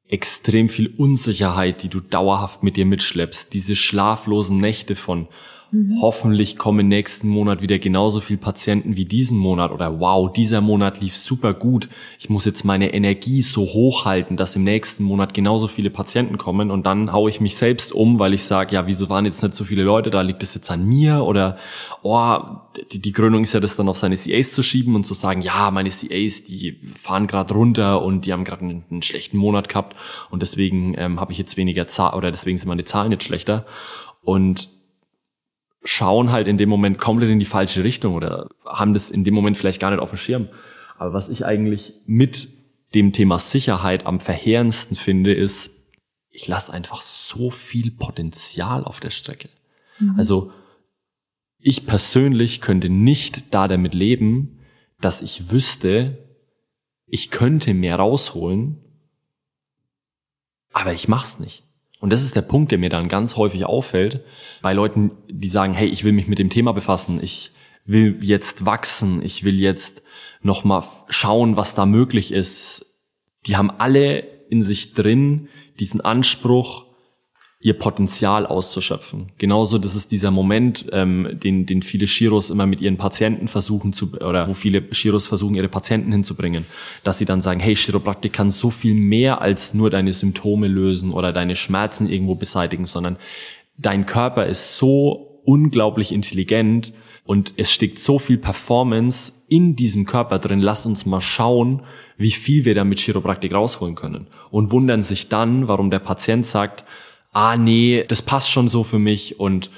extrem 0.08 0.70
viel 0.70 0.88
Unsicherheit, 0.98 1.84
die 1.84 1.90
du 1.90 2.00
dauerhaft 2.00 2.64
mit 2.64 2.78
dir 2.78 2.86
mitschleppst. 2.86 3.54
Diese 3.54 3.76
schlaflosen 3.76 4.58
Nächte 4.58 4.96
von 4.96 5.28
Mhm. 5.72 6.00
Hoffentlich 6.02 6.58
kommen 6.58 6.88
nächsten 6.88 7.28
Monat 7.28 7.62
wieder 7.62 7.78
genauso 7.78 8.22
viel 8.22 8.38
Patienten 8.38 8.96
wie 8.96 9.06
diesen 9.06 9.38
Monat 9.38 9.72
oder 9.72 10.00
wow, 10.00 10.32
dieser 10.32 10.62
Monat 10.62 11.00
lief 11.00 11.16
super 11.16 11.54
gut. 11.54 11.90
Ich 12.18 12.30
muss 12.30 12.46
jetzt 12.46 12.64
meine 12.66 12.94
Energie 12.94 13.44
so 13.44 13.62
hoch 13.62 14.06
halten, 14.06 14.36
dass 14.36 14.56
im 14.56 14.64
nächsten 14.64 15.04
Monat 15.04 15.34
genauso 15.34 15.68
viele 15.68 15.92
Patienten 15.92 16.38
kommen 16.38 16.72
und 16.72 16.86
dann 16.86 17.12
haue 17.14 17.30
ich 17.30 17.40
mich 17.40 17.56
selbst 17.56 17.92
um, 17.92 18.18
weil 18.18 18.34
ich 18.34 18.44
sage, 18.44 18.74
ja, 18.74 18.88
wieso 18.88 19.10
waren 19.10 19.26
jetzt 19.26 19.44
nicht 19.44 19.54
so 19.54 19.64
viele 19.64 19.84
Leute 19.84 20.10
da? 20.10 20.22
Liegt 20.22 20.42
es 20.42 20.56
jetzt 20.56 20.72
an 20.72 20.86
mir 20.86 21.24
oder 21.24 21.58
oh, 22.02 22.38
die, 22.92 23.00
die 23.00 23.12
Krönung 23.12 23.44
ist 23.44 23.54
ja 23.54 23.60
das 23.60 23.76
dann 23.76 23.90
auf 23.90 23.98
seine 23.98 24.16
CAs 24.16 24.52
zu 24.52 24.64
schieben 24.64 24.96
und 24.96 25.06
zu 25.06 25.14
sagen, 25.14 25.42
ja, 25.42 25.70
meine 25.70 25.90
CAs, 25.90 26.44
die 26.46 26.80
fahren 26.86 27.28
gerade 27.28 27.54
runter 27.54 28.02
und 28.02 28.26
die 28.26 28.34
haben 28.34 28.44
gerade 28.44 28.64
einen, 28.64 28.86
einen, 28.90 29.02
schlechten 29.04 29.38
Monat 29.38 29.70
gehabt 29.70 29.96
und 30.32 30.42
deswegen 30.42 30.96
ähm, 30.98 31.20
habe 31.20 31.32
ich 31.32 31.38
jetzt 31.38 31.58
weniger 31.58 31.88
Zahl 31.88 32.16
oder 32.16 32.32
deswegen 32.32 32.58
sind 32.58 32.68
meine 32.68 32.86
Zahlen 32.86 33.12
jetzt 33.12 33.24
schlechter 33.24 33.66
und 34.24 34.79
schauen 35.84 36.32
halt 36.32 36.48
in 36.48 36.58
dem 36.58 36.70
Moment 36.70 36.98
komplett 36.98 37.30
in 37.30 37.40
die 37.40 37.46
falsche 37.46 37.84
Richtung 37.84 38.14
oder 38.14 38.50
haben 38.66 38.94
das 38.94 39.10
in 39.10 39.24
dem 39.24 39.34
Moment 39.34 39.58
vielleicht 39.58 39.80
gar 39.80 39.92
nicht 39.92 40.00
auf 40.00 40.10
dem 40.10 40.18
Schirm. 40.18 40.50
Aber 40.98 41.14
was 41.14 41.30
ich 41.30 41.46
eigentlich 41.46 41.94
mit 42.06 42.50
dem 42.94 43.14
Thema 43.14 43.40
Sicherheit 43.40 44.06
am 44.06 44.20
verheerendsten 44.20 44.96
finde, 44.96 45.34
ist, 45.34 45.72
ich 46.30 46.48
lasse 46.48 46.74
einfach 46.74 47.02
so 47.02 47.50
viel 47.52 47.92
Potenzial 47.92 48.84
auf 48.84 49.00
der 49.00 49.10
Strecke. 49.10 49.50
Mhm. 50.00 50.16
Also 50.18 50.52
ich 51.58 51.86
persönlich 51.86 52.62
könnte 52.62 52.90
nicht 52.90 53.54
da 53.54 53.68
damit 53.68 53.94
leben, 53.94 54.60
dass 55.02 55.22
ich 55.22 55.52
wüsste, 55.52 56.18
ich 57.06 57.32
könnte 57.32 57.74
mehr 57.74 57.96
rausholen, 57.96 58.78
aber 60.72 60.94
ich 60.94 61.08
mach's 61.08 61.40
nicht. 61.40 61.64
Und 62.00 62.12
das 62.12 62.24
ist 62.24 62.36
der 62.36 62.42
Punkt, 62.42 62.72
der 62.72 62.78
mir 62.78 62.90
dann 62.90 63.10
ganz 63.10 63.36
häufig 63.36 63.66
auffällt, 63.66 64.22
bei 64.62 64.74
Leuten, 64.74 65.12
die 65.30 65.50
sagen, 65.50 65.74
hey, 65.74 65.88
ich 65.88 66.04
will 66.04 66.14
mich 66.14 66.28
mit 66.28 66.40
dem 66.40 66.50
Thema 66.50 66.72
befassen, 66.72 67.20
ich 67.22 67.52
will 67.86 68.20
jetzt 68.22 68.66
wachsen, 68.66 69.22
ich 69.24 69.44
will 69.44 69.60
jetzt 69.60 70.02
nochmal 70.42 70.84
schauen, 71.10 71.58
was 71.58 71.76
da 71.76 71.86
möglich 71.86 72.32
ist. 72.32 72.86
Die 73.46 73.58
haben 73.58 73.72
alle 73.72 74.20
in 74.50 74.62
sich 74.62 74.94
drin 74.94 75.50
diesen 75.80 76.02
Anspruch, 76.02 76.86
ihr 77.62 77.78
Potenzial 77.78 78.46
auszuschöpfen. 78.46 79.28
Genauso, 79.38 79.78
das 79.78 79.94
ist 79.94 80.14
dieser 80.14 80.32
Moment, 80.32 80.86
ähm, 80.94 81.38
den, 81.44 81.66
den 81.66 81.82
viele 81.82 82.06
Chiros 82.06 82.50
immer 82.50 82.66
mit 82.66 82.80
ihren 82.80 82.96
Patienten 82.96 83.50
versuchen 83.50 83.92
zu, 83.92 84.14
oder 84.14 84.48
wo 84.48 84.54
viele 84.54 84.82
Chiros 84.92 85.28
versuchen, 85.28 85.56
ihre 85.56 85.68
Patienten 85.68 86.14
hinzubringen, 86.14 86.66
dass 87.04 87.18
sie 87.18 87.26
dann 87.26 87.42
sagen, 87.42 87.60
hey, 87.60 87.76
Chiropraktik 87.76 88.32
kann 88.32 88.52
so 88.52 88.70
viel 88.70 88.94
mehr 88.94 89.42
als 89.42 89.74
nur 89.74 89.90
deine 89.90 90.14
Symptome 90.14 90.70
lösen 90.70 91.12
oder 91.12 91.34
deine 91.34 91.58
Schmerzen 91.58 92.10
irgendwo 92.10 92.36
beseitigen, 92.36 92.86
sondern 92.86 93.18
dein 93.78 94.06
Körper 94.06 94.46
ist 94.46 94.78
so 94.78 95.42
unglaublich 95.44 96.14
intelligent 96.14 96.94
und 97.26 97.54
es 97.58 97.72
steckt 97.72 98.00
so 98.00 98.20
viel 98.20 98.38
Performance 98.38 99.34
in 99.50 99.76
diesem 99.76 100.06
Körper 100.06 100.40
drin. 100.40 100.62
Lass 100.62 100.86
uns 100.86 101.06
mal 101.06 101.22
schauen, 101.22 101.82
wie 102.18 102.32
viel 102.32 102.64
wir 102.64 102.74
da 102.74 102.86
mit 102.86 103.00
Chiropraktik 103.00 103.54
rausholen 103.54 103.96
können. 103.96 104.28
Und 104.50 104.72
wundern 104.72 105.04
sich 105.04 105.28
dann, 105.28 105.68
warum 105.68 105.92
der 105.92 106.00
Patient 106.00 106.46
sagt, 106.46 106.86
ah 107.32 107.58
nee, 107.58 108.06
das 108.08 108.22
passt 108.22 108.50
schon 108.50 108.70
so 108.70 108.84
für 108.84 109.00
mich 109.00 109.40
und 109.40 109.70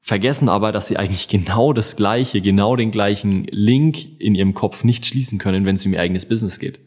vergessen 0.00 0.48
aber, 0.48 0.70
dass 0.70 0.88
sie 0.88 0.98
eigentlich 0.98 1.28
genau 1.28 1.72
das 1.72 1.96
gleiche, 1.96 2.40
genau 2.42 2.76
den 2.76 2.90
gleichen 2.90 3.44
Link 3.44 4.20
in 4.20 4.34
ihrem 4.34 4.52
Kopf 4.52 4.84
nicht 4.84 5.06
schließen 5.06 5.38
können, 5.38 5.64
wenn 5.64 5.76
es 5.76 5.86
um 5.86 5.94
ihr 5.94 6.00
eigenes 6.00 6.26
Business 6.28 6.58
geht. 6.58 6.80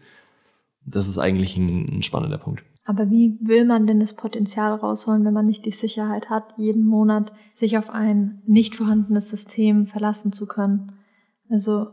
Das 0.86 1.08
ist 1.08 1.18
eigentlich 1.18 1.58
ein, 1.58 1.98
ein 1.98 2.04
spannender 2.04 2.38
Punkt. 2.38 2.64
Aber 2.86 3.10
wie 3.10 3.38
will 3.42 3.66
man 3.66 3.86
denn 3.86 4.00
das 4.00 4.14
Potenzial 4.14 4.74
rausholen, 4.74 5.26
wenn 5.26 5.34
man 5.34 5.46
nicht 5.46 5.66
die 5.66 5.72
Sicherheit 5.72 6.30
hat, 6.30 6.54
jeden 6.58 6.86
Monat 6.86 7.34
sich 7.52 7.78
auf 7.78 7.90
ein 7.90 8.42
nicht 8.46 8.76
vorhandenes 8.76 9.30
System 9.30 9.88
verlassen 9.88 10.32
zu 10.32 10.46
können? 10.46 10.94
Also 11.50 11.88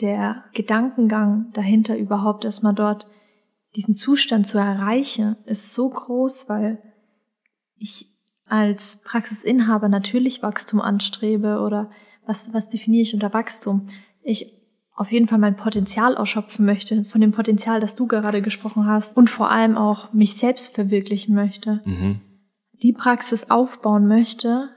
der 0.00 0.44
Gedankengang 0.54 1.52
dahinter 1.52 1.96
überhaupt 1.96 2.44
erstmal 2.44 2.74
dort 2.74 3.06
diesen 3.76 3.94
Zustand 3.94 4.46
zu 4.46 4.58
erreichen, 4.58 5.36
ist 5.44 5.74
so 5.74 5.88
groß, 5.88 6.48
weil 6.48 6.82
ich 7.78 8.14
als 8.46 9.02
Praxisinhaber 9.02 9.88
natürlich 9.88 10.42
Wachstum 10.42 10.80
anstrebe 10.80 11.60
oder 11.60 11.90
was, 12.26 12.52
was 12.52 12.68
definiere 12.68 13.02
ich 13.02 13.14
unter 13.14 13.32
Wachstum? 13.32 13.88
Ich 14.22 14.54
auf 14.94 15.12
jeden 15.12 15.28
Fall 15.28 15.38
mein 15.38 15.56
Potenzial 15.56 16.16
ausschöpfen 16.16 16.66
möchte, 16.66 17.04
von 17.04 17.20
dem 17.20 17.32
Potenzial, 17.32 17.80
das 17.80 17.94
du 17.94 18.06
gerade 18.06 18.42
gesprochen 18.42 18.86
hast 18.86 19.16
und 19.16 19.30
vor 19.30 19.50
allem 19.50 19.76
auch 19.76 20.12
mich 20.12 20.34
selbst 20.34 20.74
verwirklichen 20.74 21.34
möchte. 21.34 21.80
Mhm. 21.84 22.20
Die 22.82 22.92
Praxis 22.92 23.48
aufbauen 23.48 24.08
möchte, 24.08 24.70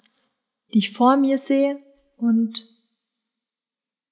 die 0.73 0.79
ich 0.79 0.93
vor 0.93 1.17
mir 1.17 1.39
sehe 1.39 1.79
und 2.17 2.67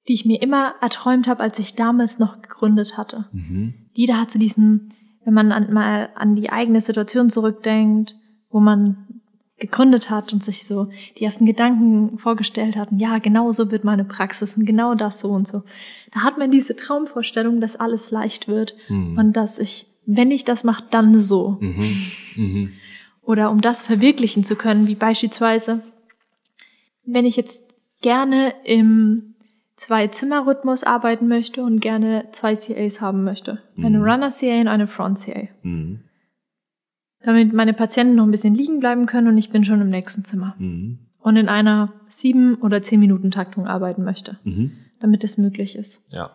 die 0.08 0.14
ich 0.14 0.26
mir 0.26 0.42
immer 0.42 0.74
erträumt 0.82 1.28
habe, 1.28 1.44
als 1.44 1.60
ich 1.60 1.76
damals 1.76 2.18
noch 2.18 2.42
gegründet 2.42 2.98
hatte. 2.98 3.30
Mhm. 3.32 3.90
Jeder 3.94 4.20
hat 4.20 4.32
so 4.32 4.40
diesen, 4.40 4.92
wenn 5.24 5.36
man 5.36 5.52
an, 5.52 5.72
mal 5.72 6.10
an 6.16 6.36
die 6.36 6.50
eigene 6.50 6.82
Situation 6.82 7.30
zurückdenkt, 7.30 8.16
wo 8.50 8.60
man 8.60 9.20
gegründet 9.60 10.10
hat 10.10 10.32
und 10.34 10.44
sich 10.44 10.66
so 10.66 10.90
die 11.18 11.26
ersten 11.26 11.46
Gedanken 11.46 12.18
vorgestellt 12.18 12.78
hat, 12.78 12.90
ja, 12.92 13.20
genau 13.20 13.52
so 13.52 13.72
wird 13.72 13.84
meine 13.84 14.06
Praxis 14.06 14.58
und 14.58 14.66
genau 14.66 14.96
das 14.96 15.20
so 15.20 15.30
und 15.30 15.48
so. 15.48 15.64
Da 16.14 16.22
hat 16.22 16.38
man 16.38 16.50
diese 16.50 16.76
Traumvorstellung, 16.76 17.62
dass 17.62 17.76
alles 17.76 18.10
leicht 18.12 18.48
wird 18.48 18.76
mhm. 18.88 19.18
und 19.18 19.34
dass 19.34 19.60
ich, 19.60 19.86
wenn 20.06 20.32
ich 20.32 20.46
das 20.46 20.64
mache, 20.64 20.86
dann 20.90 21.20
so. 21.20 21.58
Mhm. 21.60 21.96
Mhm. 22.36 22.74
Oder 23.22 23.52
um 23.52 23.62
das 23.62 23.84
verwirklichen 23.84 24.44
zu 24.44 24.56
können, 24.56 24.88
wie 24.88 24.96
beispielsweise, 24.96 25.82
wenn 27.06 27.26
ich 27.26 27.36
jetzt 27.36 27.74
gerne 28.02 28.54
im 28.64 29.36
Zwei-Zimmer-Rhythmus 29.76 30.84
arbeiten 30.84 31.28
möchte 31.28 31.64
und 31.64 31.80
gerne 31.80 32.26
zwei 32.32 32.56
CAs 32.56 33.00
haben 33.00 33.24
möchte. 33.24 33.62
Eine 33.78 34.00
mhm. 34.00 34.04
Runner-CA 34.04 34.62
und 34.62 34.68
eine 34.68 34.88
Front-CA. 34.88 35.48
Damit 37.24 37.54
meine 37.54 37.74
Patienten 37.74 38.16
noch 38.16 38.24
ein 38.24 38.32
bisschen 38.32 38.56
liegen 38.56 38.80
bleiben 38.80 39.06
können 39.06 39.28
und 39.28 39.38
ich 39.38 39.50
bin 39.50 39.66
schon 39.66 39.82
im 39.82 39.90
nächsten 39.90 40.24
Zimmer. 40.24 40.56
Mhm. 40.58 41.00
Und 41.20 41.36
in 41.36 41.50
einer 41.50 41.94
sieben 42.08 42.56
oder 42.56 42.82
zehn 42.82 43.00
Minuten 43.00 43.30
Taktung 43.30 43.68
arbeiten 43.68 44.04
möchte, 44.04 44.40
mhm. 44.44 44.72
damit 45.02 45.24
es 45.24 45.38
möglich 45.38 45.76
ist. 45.76 46.02
Ja. 46.12 46.32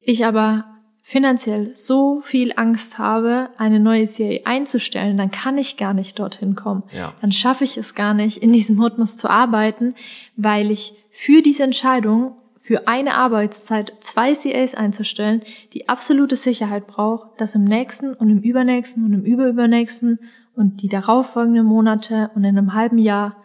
Ich 0.00 0.24
aber 0.24 0.64
finanziell 1.02 1.70
so 1.74 2.20
viel 2.22 2.52
Angst 2.56 2.98
habe, 2.98 3.50
eine 3.58 3.78
neue 3.78 4.06
CA 4.06 4.40
einzustellen, 4.44 5.16
dann 5.16 5.30
kann 5.30 5.56
ich 5.56 5.76
gar 5.76 5.94
nicht 5.94 6.18
dorthin 6.18 6.56
kommen. 6.56 6.82
Ja. 6.92 7.14
Dann 7.20 7.30
schaffe 7.30 7.62
ich 7.62 7.76
es 7.76 7.94
gar 7.94 8.12
nicht, 8.12 8.38
in 8.38 8.52
diesem 8.52 8.80
Rhythmus 8.80 9.16
zu 9.16 9.28
arbeiten, 9.28 9.94
weil 10.36 10.70
ich 10.72 10.94
für 11.10 11.42
diese 11.42 11.62
Entscheidung 11.62 12.36
für 12.66 12.88
eine 12.88 13.14
Arbeitszeit 13.14 13.92
zwei 14.00 14.34
CAs 14.34 14.74
einzustellen, 14.74 15.42
die 15.72 15.88
absolute 15.88 16.34
Sicherheit 16.34 16.88
braucht, 16.88 17.40
dass 17.40 17.54
im 17.54 17.62
nächsten 17.62 18.12
und 18.12 18.28
im 18.28 18.40
übernächsten 18.40 19.04
und 19.04 19.12
im 19.12 19.22
überübernächsten 19.24 20.18
und 20.56 20.82
die 20.82 20.88
darauffolgenden 20.88 21.64
Monate 21.64 22.32
und 22.34 22.42
in 22.42 22.58
einem 22.58 22.74
halben 22.74 22.98
Jahr 22.98 23.36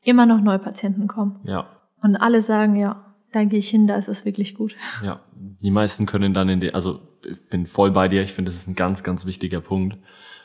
immer 0.00 0.24
noch 0.24 0.40
neue 0.40 0.58
Patienten 0.58 1.08
kommen. 1.08 1.40
Ja. 1.44 1.66
Und 2.00 2.16
alle 2.16 2.40
sagen, 2.40 2.74
ja, 2.74 3.04
da 3.32 3.44
gehe 3.44 3.58
ich 3.58 3.68
hin, 3.68 3.86
da 3.86 3.96
ist 3.96 4.08
es 4.08 4.24
wirklich 4.24 4.54
gut. 4.54 4.74
Ja, 5.04 5.20
die 5.34 5.70
meisten 5.70 6.06
können 6.06 6.32
dann 6.32 6.48
in 6.48 6.62
die, 6.62 6.72
also 6.72 7.00
ich 7.28 7.50
bin 7.50 7.66
voll 7.66 7.90
bei 7.90 8.08
dir, 8.08 8.22
ich 8.22 8.32
finde, 8.32 8.50
das 8.50 8.62
ist 8.62 8.66
ein 8.66 8.76
ganz, 8.76 9.02
ganz 9.02 9.26
wichtiger 9.26 9.60
Punkt, 9.60 9.98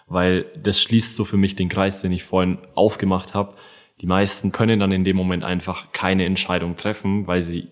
weil 0.08 0.46
das 0.62 0.82
schließt 0.82 1.16
so 1.16 1.24
für 1.24 1.38
mich 1.38 1.56
den 1.56 1.70
Kreis, 1.70 2.02
den 2.02 2.12
ich 2.12 2.26
vorhin 2.26 2.58
aufgemacht 2.76 3.34
habe. 3.34 3.56
Die 4.02 4.08
meisten 4.08 4.52
können 4.52 4.82
dann 4.82 4.92
in 4.92 5.06
dem 5.06 5.16
Moment 5.16 5.46
einfach 5.46 5.94
keine 5.94 6.26
Entscheidung 6.26 6.76
treffen, 6.76 7.28
weil 7.28 7.42
sie 7.42 7.70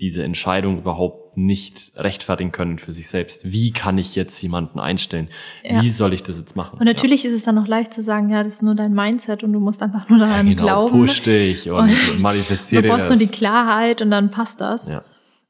diese 0.00 0.24
Entscheidung 0.24 0.78
überhaupt 0.78 1.36
nicht 1.36 1.92
rechtfertigen 1.96 2.50
können 2.50 2.78
für 2.78 2.92
sich 2.92 3.08
selbst. 3.08 3.44
Wie 3.44 3.72
kann 3.72 3.96
ich 3.96 4.14
jetzt 4.16 4.40
jemanden 4.42 4.80
einstellen? 4.80 5.28
Ja. 5.62 5.82
Wie 5.82 5.90
soll 5.90 6.12
ich 6.12 6.22
das 6.22 6.38
jetzt 6.38 6.56
machen? 6.56 6.78
Und 6.78 6.86
natürlich 6.86 7.22
ja. 7.22 7.30
ist 7.30 7.36
es 7.36 7.44
dann 7.44 7.54
noch 7.54 7.68
leicht 7.68 7.92
zu 7.92 8.02
sagen, 8.02 8.28
ja, 8.28 8.42
das 8.42 8.54
ist 8.54 8.62
nur 8.62 8.74
dein 8.74 8.92
Mindset 8.92 9.44
und 9.44 9.52
du 9.52 9.60
musst 9.60 9.82
einfach 9.82 10.08
nur 10.08 10.18
daran 10.18 10.48
ja, 10.48 10.54
genau, 10.54 10.62
glauben. 10.62 11.06
Push 11.06 11.22
dich 11.22 11.70
und, 11.70 11.90
und 11.90 12.18
manifestiere 12.20 12.82
Du 12.82 12.88
brauchst 12.88 13.08
das. 13.08 13.18
nur 13.18 13.18
die 13.18 13.32
Klarheit 13.32 14.02
und 14.02 14.10
dann 14.10 14.30
passt 14.30 14.60
das. 14.60 14.90
Ja. 14.90 15.04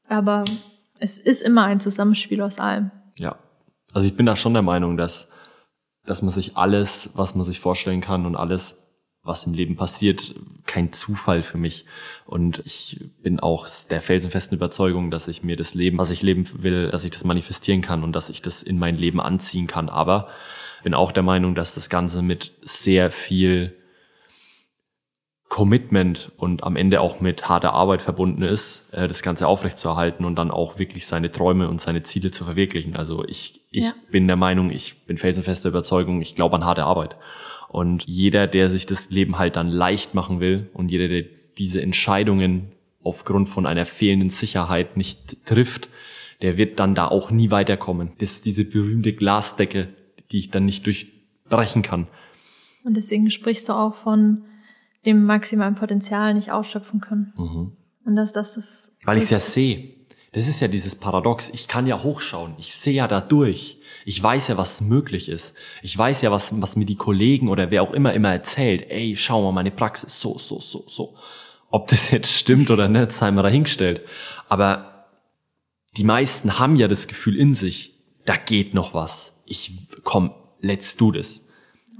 Aber 0.07 0.43
es 0.99 1.17
ist 1.17 1.41
immer 1.41 1.65
ein 1.65 1.79
Zusammenspiel 1.79 2.41
aus 2.41 2.59
allem. 2.59 2.91
Ja. 3.17 3.37
Also 3.93 4.07
ich 4.07 4.15
bin 4.15 4.27
da 4.27 4.35
schon 4.35 4.53
der 4.53 4.61
Meinung, 4.61 4.97
dass, 4.97 5.27
dass 6.05 6.21
man 6.21 6.31
sich 6.31 6.55
alles, 6.55 7.09
was 7.15 7.33
man 7.33 7.45
sich 7.45 7.59
vorstellen 7.59 8.01
kann 8.01 8.25
und 8.25 8.35
alles 8.35 8.84
was 9.25 9.45
im 9.45 9.53
Leben 9.53 9.75
passiert, 9.75 10.35
kein 10.65 10.93
Zufall 10.93 11.41
für 11.41 11.57
mich. 11.57 11.85
Und 12.25 12.61
ich 12.65 13.01
bin 13.21 13.39
auch 13.39 13.67
der 13.89 13.99
felsenfesten 13.99 14.55
Überzeugung, 14.55 15.11
dass 15.11 15.27
ich 15.27 15.43
mir 15.43 15.57
das 15.57 15.73
Leben, 15.73 15.97
was 15.97 16.11
ich 16.11 16.21
leben 16.21 16.47
will, 16.63 16.89
dass 16.91 17.03
ich 17.03 17.11
das 17.11 17.23
manifestieren 17.23 17.81
kann 17.81 18.03
und 18.03 18.13
dass 18.13 18.29
ich 18.29 18.41
das 18.41 18.63
in 18.63 18.77
mein 18.77 18.97
Leben 18.97 19.19
anziehen 19.19 19.67
kann. 19.67 19.89
Aber 19.89 20.29
bin 20.83 20.93
auch 20.93 21.11
der 21.11 21.23
Meinung, 21.23 21.55
dass 21.55 21.73
das 21.73 21.89
Ganze 21.89 22.21
mit 22.21 22.51
sehr 22.61 23.09
viel 23.09 23.75
Commitment 25.49 26.31
und 26.37 26.63
am 26.63 26.75
Ende 26.75 27.01
auch 27.01 27.21
mit 27.21 27.47
harter 27.47 27.73
Arbeit 27.73 28.01
verbunden 28.01 28.41
ist, 28.41 28.91
äh, 28.91 29.07
das 29.07 29.21
Ganze 29.21 29.47
aufrechtzuerhalten 29.47 30.25
und 30.25 30.35
dann 30.35 30.51
auch 30.51 30.77
wirklich 30.77 31.07
seine 31.07 31.31
Träume 31.31 31.69
und 31.69 31.79
seine 31.81 32.03
Ziele 32.03 32.29
zu 32.29 32.43
verwirklichen. 32.43 32.95
Also 32.95 33.23
ich, 33.25 33.61
ich 33.71 33.85
ja. 33.85 33.93
bin 34.11 34.27
der 34.27 34.35
Meinung, 34.35 34.69
ich 34.69 35.05
bin 35.05 35.17
felsenfester 35.17 35.69
Überzeugung, 35.69 36.21
ich 36.21 36.35
glaube 36.35 36.55
an 36.55 36.65
harte 36.65 36.83
Arbeit. 36.83 37.15
Und 37.75 38.05
jeder, 38.05 38.47
der 38.47 38.69
sich 38.69 38.85
das 38.85 39.09
Leben 39.09 39.37
halt 39.37 39.57
dann 39.57 39.67
leicht 39.67 40.13
machen 40.13 40.39
will 40.39 40.69
und 40.73 40.91
jeder, 40.91 41.09
der 41.09 41.25
diese 41.57 41.81
Entscheidungen 41.81 42.71
aufgrund 43.03 43.49
von 43.49 43.65
einer 43.65 43.85
fehlenden 43.85 44.29
Sicherheit 44.29 44.95
nicht 44.95 45.45
trifft, 45.45 45.89
der 46.41 46.55
wird 46.55 46.79
dann 46.79 46.95
da 46.95 47.09
auch 47.09 47.31
nie 47.31 47.51
weiterkommen. 47.51 48.13
Das 48.19 48.31
ist 48.31 48.45
diese 48.45 48.63
berühmte 48.63 49.11
Glasdecke, 49.11 49.89
die 50.31 50.37
ich 50.37 50.51
dann 50.51 50.63
nicht 50.63 50.85
durchbrechen 50.85 51.81
kann. 51.81 52.07
Und 52.85 52.95
deswegen 52.95 53.29
sprichst 53.29 53.67
du 53.67 53.73
auch 53.73 53.95
von 53.95 54.45
dem 55.05 55.25
maximalen 55.25 55.75
Potenzial 55.75 56.33
nicht 56.33 56.53
ausschöpfen 56.53 57.01
können. 57.01 57.33
Mhm. 57.35 57.73
Und 58.05 58.15
dass 58.15 58.31
das 58.31 58.55
das. 58.55 58.95
Weil 59.03 59.17
ich 59.17 59.25
es 59.25 59.31
ja 59.31 59.41
sehe. 59.41 59.94
Das 60.35 60.49
ist 60.49 60.59
ja 60.59 60.67
dieses 60.67 60.95
Paradox. 60.95 61.49
Ich 61.53 61.69
kann 61.69 61.87
ja 61.87 62.03
hochschauen. 62.03 62.55
Ich 62.57 62.75
sehe 62.75 62.95
ja 62.95 63.07
da 63.07 63.21
durch. 63.21 63.77
Ich 64.03 64.21
weiß 64.21 64.49
ja, 64.49 64.57
was 64.57 64.81
möglich 64.81 65.29
ist. 65.29 65.53
Ich 65.81 65.97
weiß 65.97 66.21
ja, 66.23 66.29
was, 66.29 66.61
was 66.61 66.75
mir 66.75 66.83
die 66.83 66.97
Kollegen 66.97 67.47
oder 67.47 67.71
wer 67.71 67.81
auch 67.81 67.93
immer 67.93 68.13
immer 68.13 68.33
erzählt. 68.33 68.91
Ey, 68.91 69.15
schau 69.15 69.43
mal, 69.43 69.53
meine 69.53 69.71
Praxis 69.71 70.19
so, 70.19 70.37
so, 70.37 70.59
so, 70.59 70.83
so. 70.87 71.15
Ob 71.71 71.87
das 71.87 72.11
jetzt 72.11 72.33
stimmt 72.33 72.69
oder 72.69 72.89
nicht, 72.89 73.13
sei 73.13 73.31
mal 73.31 73.43
dahingestellt. 73.43 74.01
Aber 74.49 75.05
die 75.95 76.03
meisten 76.03 76.59
haben 76.59 76.75
ja 76.75 76.89
das 76.89 77.07
Gefühl 77.07 77.37
in 77.37 77.53
sich, 77.53 77.93
da 78.25 78.35
geht 78.35 78.73
noch 78.73 78.93
was. 78.93 79.31
Ich, 79.45 79.71
komm, 80.03 80.33
let's 80.59 80.97
do 80.97 81.13
this. 81.13 81.44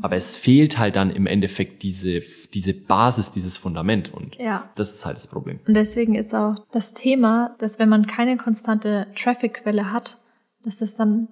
Aber 0.01 0.15
es 0.15 0.35
fehlt 0.35 0.77
halt 0.77 0.95
dann 0.95 1.09
im 1.09 1.25
Endeffekt 1.25 1.83
diese, 1.83 2.21
diese 2.53 2.73
Basis, 2.73 3.31
dieses 3.31 3.57
Fundament. 3.57 4.13
Und 4.13 4.35
ja. 4.37 4.69
das 4.75 4.95
ist 4.95 5.05
halt 5.05 5.15
das 5.15 5.27
Problem. 5.27 5.59
Und 5.67 5.73
deswegen 5.73 6.15
ist 6.15 6.33
auch 6.33 6.55
das 6.71 6.93
Thema, 6.93 7.55
dass 7.59 7.79
wenn 7.79 7.89
man 7.89 8.05
keine 8.05 8.37
konstante 8.37 9.07
Traffic-Quelle 9.15 9.91
hat, 9.91 10.19
dass 10.63 10.77
das 10.77 10.95
dann 10.95 11.27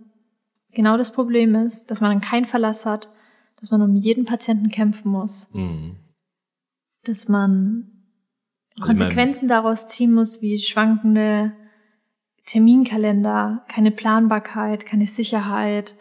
genau 0.72 0.98
das 0.98 1.12
Problem 1.12 1.56
ist, 1.56 1.92
dass 1.92 2.02
man 2.02 2.12
dann 2.12 2.22
keinen 2.22 2.46
Verlass 2.46 2.86
hat, 2.86 3.10
dass 3.60 3.72
man 3.72 3.82
um 3.82 3.96
jeden 3.96 4.26
Patienten 4.26 4.70
kämpfen 4.70 5.12
muss. 5.12 5.50
Mhm. 5.54 5.98
Dass 7.04 7.28
man 7.28 7.90
Konsequenzen 8.82 9.48
daraus 9.48 9.88
ziehen 9.88 10.14
muss, 10.14 10.42
wie 10.42 10.58
schwankende 10.58 11.54
Terminkalender, 12.46 13.66
keine 13.68 13.92
Planbarkeit, 13.92 14.86
keine 14.86 15.08
Sicherheit 15.08 15.96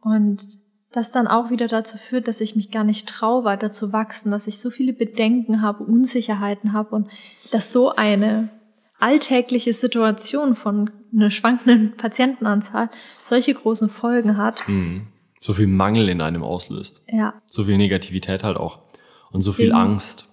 und 0.00 0.60
das 0.92 1.12
dann 1.12 1.28
auch 1.28 1.50
wieder 1.50 1.68
dazu 1.68 1.98
führt, 1.98 2.26
dass 2.26 2.40
ich 2.40 2.56
mich 2.56 2.70
gar 2.70 2.84
nicht 2.84 3.08
traue, 3.08 3.44
weiter 3.44 3.70
zu 3.70 3.92
wachsen, 3.92 4.30
dass 4.30 4.46
ich 4.46 4.58
so 4.58 4.70
viele 4.70 4.92
Bedenken 4.92 5.62
habe, 5.62 5.84
Unsicherheiten 5.84 6.72
habe 6.72 6.96
und 6.96 7.08
dass 7.52 7.72
so 7.72 7.94
eine 7.94 8.48
alltägliche 8.98 9.72
Situation 9.72 10.56
von 10.56 10.90
einer 11.14 11.30
schwankenden 11.30 11.96
Patientenanzahl 11.96 12.90
solche 13.24 13.54
großen 13.54 13.88
Folgen 13.88 14.36
hat. 14.36 14.66
Mhm. 14.68 15.06
So 15.40 15.54
viel 15.54 15.68
Mangel 15.68 16.08
in 16.08 16.20
einem 16.20 16.42
auslöst. 16.42 17.02
Ja. 17.08 17.34
So 17.46 17.64
viel 17.64 17.78
Negativität 17.78 18.42
halt 18.42 18.58
auch. 18.58 18.78
Und 19.30 19.38
Deswegen, 19.38 19.42
so 19.42 19.52
viel 19.52 19.72
Angst. 19.72 20.26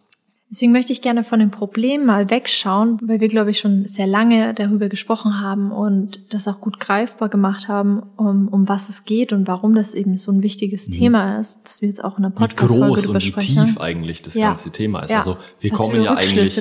Deswegen 0.49 0.71
möchte 0.71 0.93
ich 0.93 1.01
gerne 1.01 1.25
von 1.25 1.39
dem 1.39 1.51
Problem 1.51 2.05
mal 2.05 2.29
wegschauen, 2.29 2.99
weil 3.03 3.19
wir, 3.19 3.27
glaube 3.27 3.51
ich, 3.51 3.59
schon 3.59 3.85
sehr 3.89 4.07
lange 4.07 4.53
darüber 4.53 4.87
gesprochen 4.87 5.41
haben 5.41 5.71
und 5.73 6.21
das 6.29 6.47
auch 6.47 6.61
gut 6.61 6.79
greifbar 6.79 7.27
gemacht 7.27 7.67
haben, 7.67 8.03
um, 8.15 8.47
um 8.47 8.69
was 8.69 8.87
es 8.87 9.03
geht 9.03 9.33
und 9.33 9.45
warum 9.45 9.75
das 9.75 9.93
eben 9.93 10.17
so 10.17 10.31
ein 10.31 10.43
wichtiges 10.43 10.87
mhm. 10.87 10.93
Thema 10.93 11.39
ist, 11.39 11.63
dass 11.65 11.81
wir 11.81 11.89
jetzt 11.89 12.01
auch 12.01 12.17
in 12.17 12.23
einer 12.23 12.33
Podcast-Folge 12.33 13.01
drüber 13.01 13.19
sprechen. 13.19 13.49
Wie 13.49 13.55
groß 13.55 13.57
und 13.57 13.67
wie 13.67 13.71
tief 13.71 13.81
eigentlich 13.81 14.21
das 14.21 14.35
ja. 14.35 14.47
ganze 14.47 14.71
Thema 14.71 15.01
ist. 15.01 15.11
Ja. 15.11 15.19
Also 15.19 15.35
wir 15.59 15.71
was 15.71 15.79
kommen 15.79 16.01
ja 16.01 16.13
eigentlich, 16.15 16.55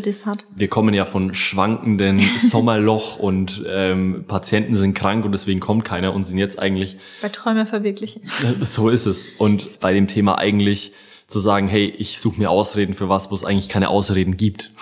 wir 0.56 0.68
kommen 0.68 0.92
ja 0.92 1.04
von 1.04 1.32
schwankenden 1.32 2.20
Sommerloch 2.38 3.20
und 3.20 3.62
ähm, 3.68 4.24
Patienten 4.26 4.74
sind 4.74 4.94
krank 4.94 5.24
und 5.24 5.30
deswegen 5.30 5.60
kommt 5.60 5.84
keiner 5.84 6.12
und 6.12 6.24
sind 6.24 6.38
jetzt 6.38 6.58
eigentlich 6.58 6.96
bei 7.22 7.28
Träume 7.28 7.66
verwirklichen. 7.66 8.22
So 8.62 8.88
ist 8.88 9.06
es. 9.06 9.28
Und 9.38 9.78
bei 9.80 9.92
dem 9.92 10.08
Thema 10.08 10.38
eigentlich 10.38 10.92
zu 11.26 11.38
sagen, 11.38 11.68
hey, 11.68 11.86
ich 11.88 12.20
suche 12.20 12.38
mir 12.38 12.50
Ausreden 12.50 12.94
für 12.94 13.08
was, 13.08 13.30
wo 13.30 13.34
es 13.34 13.44
eigentlich 13.44 13.68
keine 13.68 13.88
Ausreden 13.88 14.36
gibt. 14.36 14.72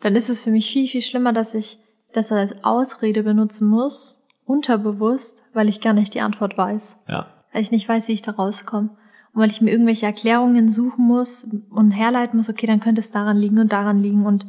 Dann 0.00 0.16
ist 0.16 0.28
es 0.28 0.42
für 0.42 0.50
mich 0.50 0.70
viel, 0.70 0.88
viel 0.88 1.02
schlimmer, 1.02 1.32
dass 1.32 1.54
ich 1.54 1.78
das 2.12 2.30
als 2.32 2.64
Ausrede 2.64 3.22
benutzen 3.22 3.68
muss, 3.68 4.22
unterbewusst, 4.44 5.44
weil 5.52 5.68
ich 5.68 5.80
gar 5.80 5.92
nicht 5.92 6.14
die 6.14 6.20
Antwort 6.20 6.58
weiß. 6.58 7.00
Ja. 7.08 7.26
Weil 7.52 7.62
ich 7.62 7.70
nicht 7.70 7.88
weiß, 7.88 8.08
wie 8.08 8.12
ich 8.12 8.22
da 8.22 8.32
rauskomme. 8.32 8.96
Und 9.32 9.40
weil 9.40 9.50
ich 9.50 9.60
mir 9.60 9.70
irgendwelche 9.70 10.06
Erklärungen 10.06 10.70
suchen 10.70 11.06
muss 11.06 11.46
und 11.70 11.90
herleiten 11.90 12.36
muss, 12.36 12.50
okay, 12.50 12.66
dann 12.66 12.80
könnte 12.80 13.00
es 13.00 13.10
daran 13.10 13.36
liegen 13.36 13.58
und 13.58 13.72
daran 13.72 13.98
liegen. 13.98 14.26
Und 14.26 14.46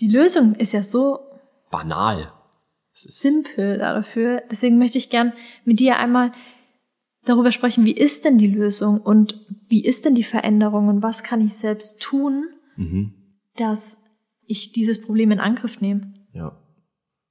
die 0.00 0.08
Lösung 0.08 0.54
ist 0.54 0.72
ja 0.72 0.82
so 0.82 1.20
banal. 1.70 2.32
Simpel 2.92 3.78
dafür. 3.78 4.42
Deswegen 4.50 4.78
möchte 4.78 4.98
ich 4.98 5.10
gern 5.10 5.32
mit 5.64 5.80
dir 5.80 5.96
einmal 5.96 6.32
darüber 7.24 7.52
sprechen, 7.52 7.84
wie 7.84 7.92
ist 7.92 8.24
denn 8.24 8.38
die 8.38 8.48
Lösung 8.48 9.00
und 9.00 9.40
wie 9.68 9.84
ist 9.84 10.04
denn 10.04 10.14
die 10.14 10.24
Veränderung 10.24 10.88
und 10.88 11.02
was 11.02 11.22
kann 11.22 11.40
ich 11.40 11.54
selbst 11.54 12.00
tun, 12.00 12.44
mhm. 12.76 13.14
dass 13.56 13.98
ich 14.46 14.72
dieses 14.72 15.00
Problem 15.00 15.30
in 15.30 15.40
Angriff 15.40 15.80
nehme. 15.80 16.12
Ja. 16.32 16.58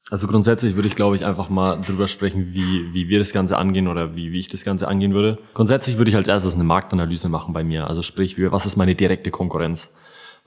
Also 0.09 0.27
grundsätzlich 0.27 0.75
würde 0.75 0.87
ich, 0.87 0.95
glaube 0.95 1.15
ich, 1.15 1.25
einfach 1.25 1.49
mal 1.49 1.77
drüber 1.77 2.07
sprechen, 2.07 2.53
wie, 2.53 2.93
wie 2.93 3.07
wir 3.07 3.19
das 3.19 3.31
Ganze 3.31 3.57
angehen 3.57 3.87
oder 3.87 4.15
wie, 4.15 4.31
wie 4.31 4.39
ich 4.39 4.49
das 4.49 4.65
Ganze 4.65 4.87
angehen 4.87 5.13
würde. 5.13 5.37
Grundsätzlich 5.53 5.97
würde 5.97 6.09
ich 6.09 6.17
als 6.17 6.27
erstes 6.27 6.55
eine 6.55 6.63
Marktanalyse 6.63 7.29
machen 7.29 7.53
bei 7.53 7.63
mir. 7.63 7.87
Also 7.87 8.01
sprich, 8.01 8.35
was 8.51 8.65
ist 8.65 8.75
meine 8.75 8.95
direkte 8.95 9.31
Konkurrenz? 9.31 9.93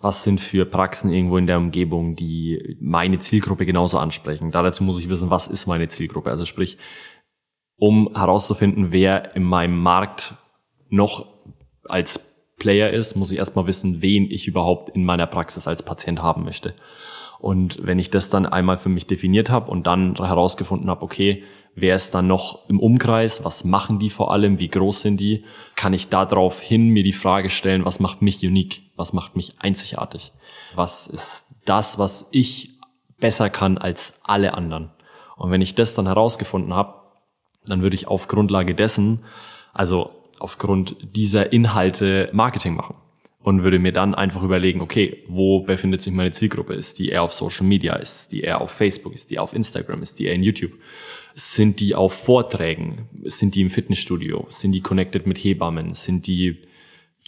Was 0.01 0.23
sind 0.23 0.41
für 0.41 0.67
Praxen 0.67 1.11
irgendwo 1.11 1.39
in 1.39 1.47
der 1.47 1.57
Umgebung, 1.57 2.15
die 2.15 2.77
meine 2.81 3.21
Zielgruppe 3.21 3.65
genauso 3.65 3.97
ansprechen? 3.97 4.51
dazu 4.51 4.85
muss 4.85 4.99
ich 4.99 5.09
wissen, 5.09 5.31
was 5.31 5.47
ist 5.47 5.67
meine 5.67 5.89
Zielgruppe? 5.89 6.31
Also 6.31 6.45
sprich, 6.45 6.77
um 7.77 8.11
herauszufinden, 8.15 8.93
wer 8.93 9.35
in 9.35 9.45
meinem 9.45 9.81
Markt 9.81 10.35
noch 10.89 11.27
als 11.89 12.21
Player 12.59 12.91
ist, 12.91 13.17
muss 13.17 13.31
ich 13.31 13.39
erstmal 13.39 13.67
wissen, 13.67 14.01
wen 14.01 14.31
ich 14.31 14.47
überhaupt 14.47 14.91
in 14.91 15.05
meiner 15.05 15.27
Praxis 15.27 15.67
als 15.67 15.83
Patient 15.83 16.23
haben 16.23 16.45
möchte. 16.45 16.75
Und 17.41 17.79
wenn 17.83 17.99
ich 17.99 18.11
das 18.11 18.31
dann 18.31 18.47
einmal 18.47 18.79
für 18.79 18.89
mich 18.89 19.07
definiert 19.07 19.51
habe 19.51 19.71
und 19.71 19.87
dann 19.87 20.17
herausgefunden 20.17 20.89
habe, 20.89 21.03
okay, 21.03 21.43
wer 21.75 21.97
ist 21.97 22.15
dann 22.15 22.27
noch 22.27 22.69
im 22.69 22.81
Umkreis, 22.81 23.45
was 23.45 23.65
machen 23.65 23.99
die 23.99 24.11
vor 24.11 24.33
allem, 24.33 24.59
wie 24.61 24.69
groß 24.69 25.03
sind 25.03 25.19
die, 25.19 25.45
kann 25.75 25.93
ich 25.93 26.09
darauf 26.09 26.61
hin 26.61 26.89
mir 26.89 27.03
die 27.03 27.13
Frage 27.13 27.51
stellen, 27.51 27.85
was 27.85 28.01
macht 28.01 28.23
mich 28.23 28.43
unique, 28.43 28.83
was 28.97 29.13
macht 29.13 29.37
mich 29.37 29.57
einzigartig, 29.59 30.33
was 30.75 31.07
ist 31.07 31.47
das, 31.65 31.99
was 31.99 32.29
ich 32.31 32.79
besser 33.19 33.51
kann 33.51 33.79
als 33.79 34.15
alle 34.23 34.55
anderen. 34.55 34.91
Und 35.37 35.51
wenn 35.51 35.61
ich 35.61 35.75
das 35.75 35.95
dann 35.95 36.07
herausgefunden 36.07 36.75
habe, 36.75 37.04
dann 37.67 37.83
würde 37.83 37.95
ich 37.95 38.09
auf 38.09 38.29
Grundlage 38.29 38.75
dessen, 38.75 39.21
also 39.73 40.11
aufgrund 40.39 40.97
dieser 41.15 41.53
Inhalte 41.53 42.29
Marketing 42.33 42.75
machen 42.75 42.97
und 43.45 43.63
würde 43.63 43.79
mir 43.79 43.93
dann 43.93 44.15
einfach 44.15 44.43
überlegen, 44.43 44.81
okay, 44.81 45.23
wo 45.29 45.61
befindet 45.61 46.03
sich 46.03 46.13
meine 46.13 46.33
Zielgruppe? 46.33 46.75
Ist 46.75 46.99
die 46.99 47.11
eher 47.11 47.23
auf 47.23 47.33
Social 47.33 47.67
Media? 47.67 47.95
Ist 47.95 48.33
die 48.33 48.41
eher 48.41 48.61
auf 48.61 48.71
Facebook? 48.71 49.15
Ist 49.15 49.31
die 49.31 49.39
auf 49.39 49.55
Instagram? 49.55 50.03
Ist 50.03 50.19
die 50.19 50.27
eher 50.27 50.35
in 50.35 50.43
YouTube? 50.43 50.73
Sind 51.35 51.81
die 51.81 51.95
auf 51.95 52.15
Vorträgen? 52.15 53.09
Sind 53.25 53.55
die 53.55 53.61
im 53.61 53.71
Fitnessstudio? 53.71 54.47
Sind 54.49 54.73
die 54.73 54.81
connected 54.81 55.27
mit 55.27 55.37
Hebammen? 55.37 55.95
Sind 55.95 56.27
die 56.27 56.59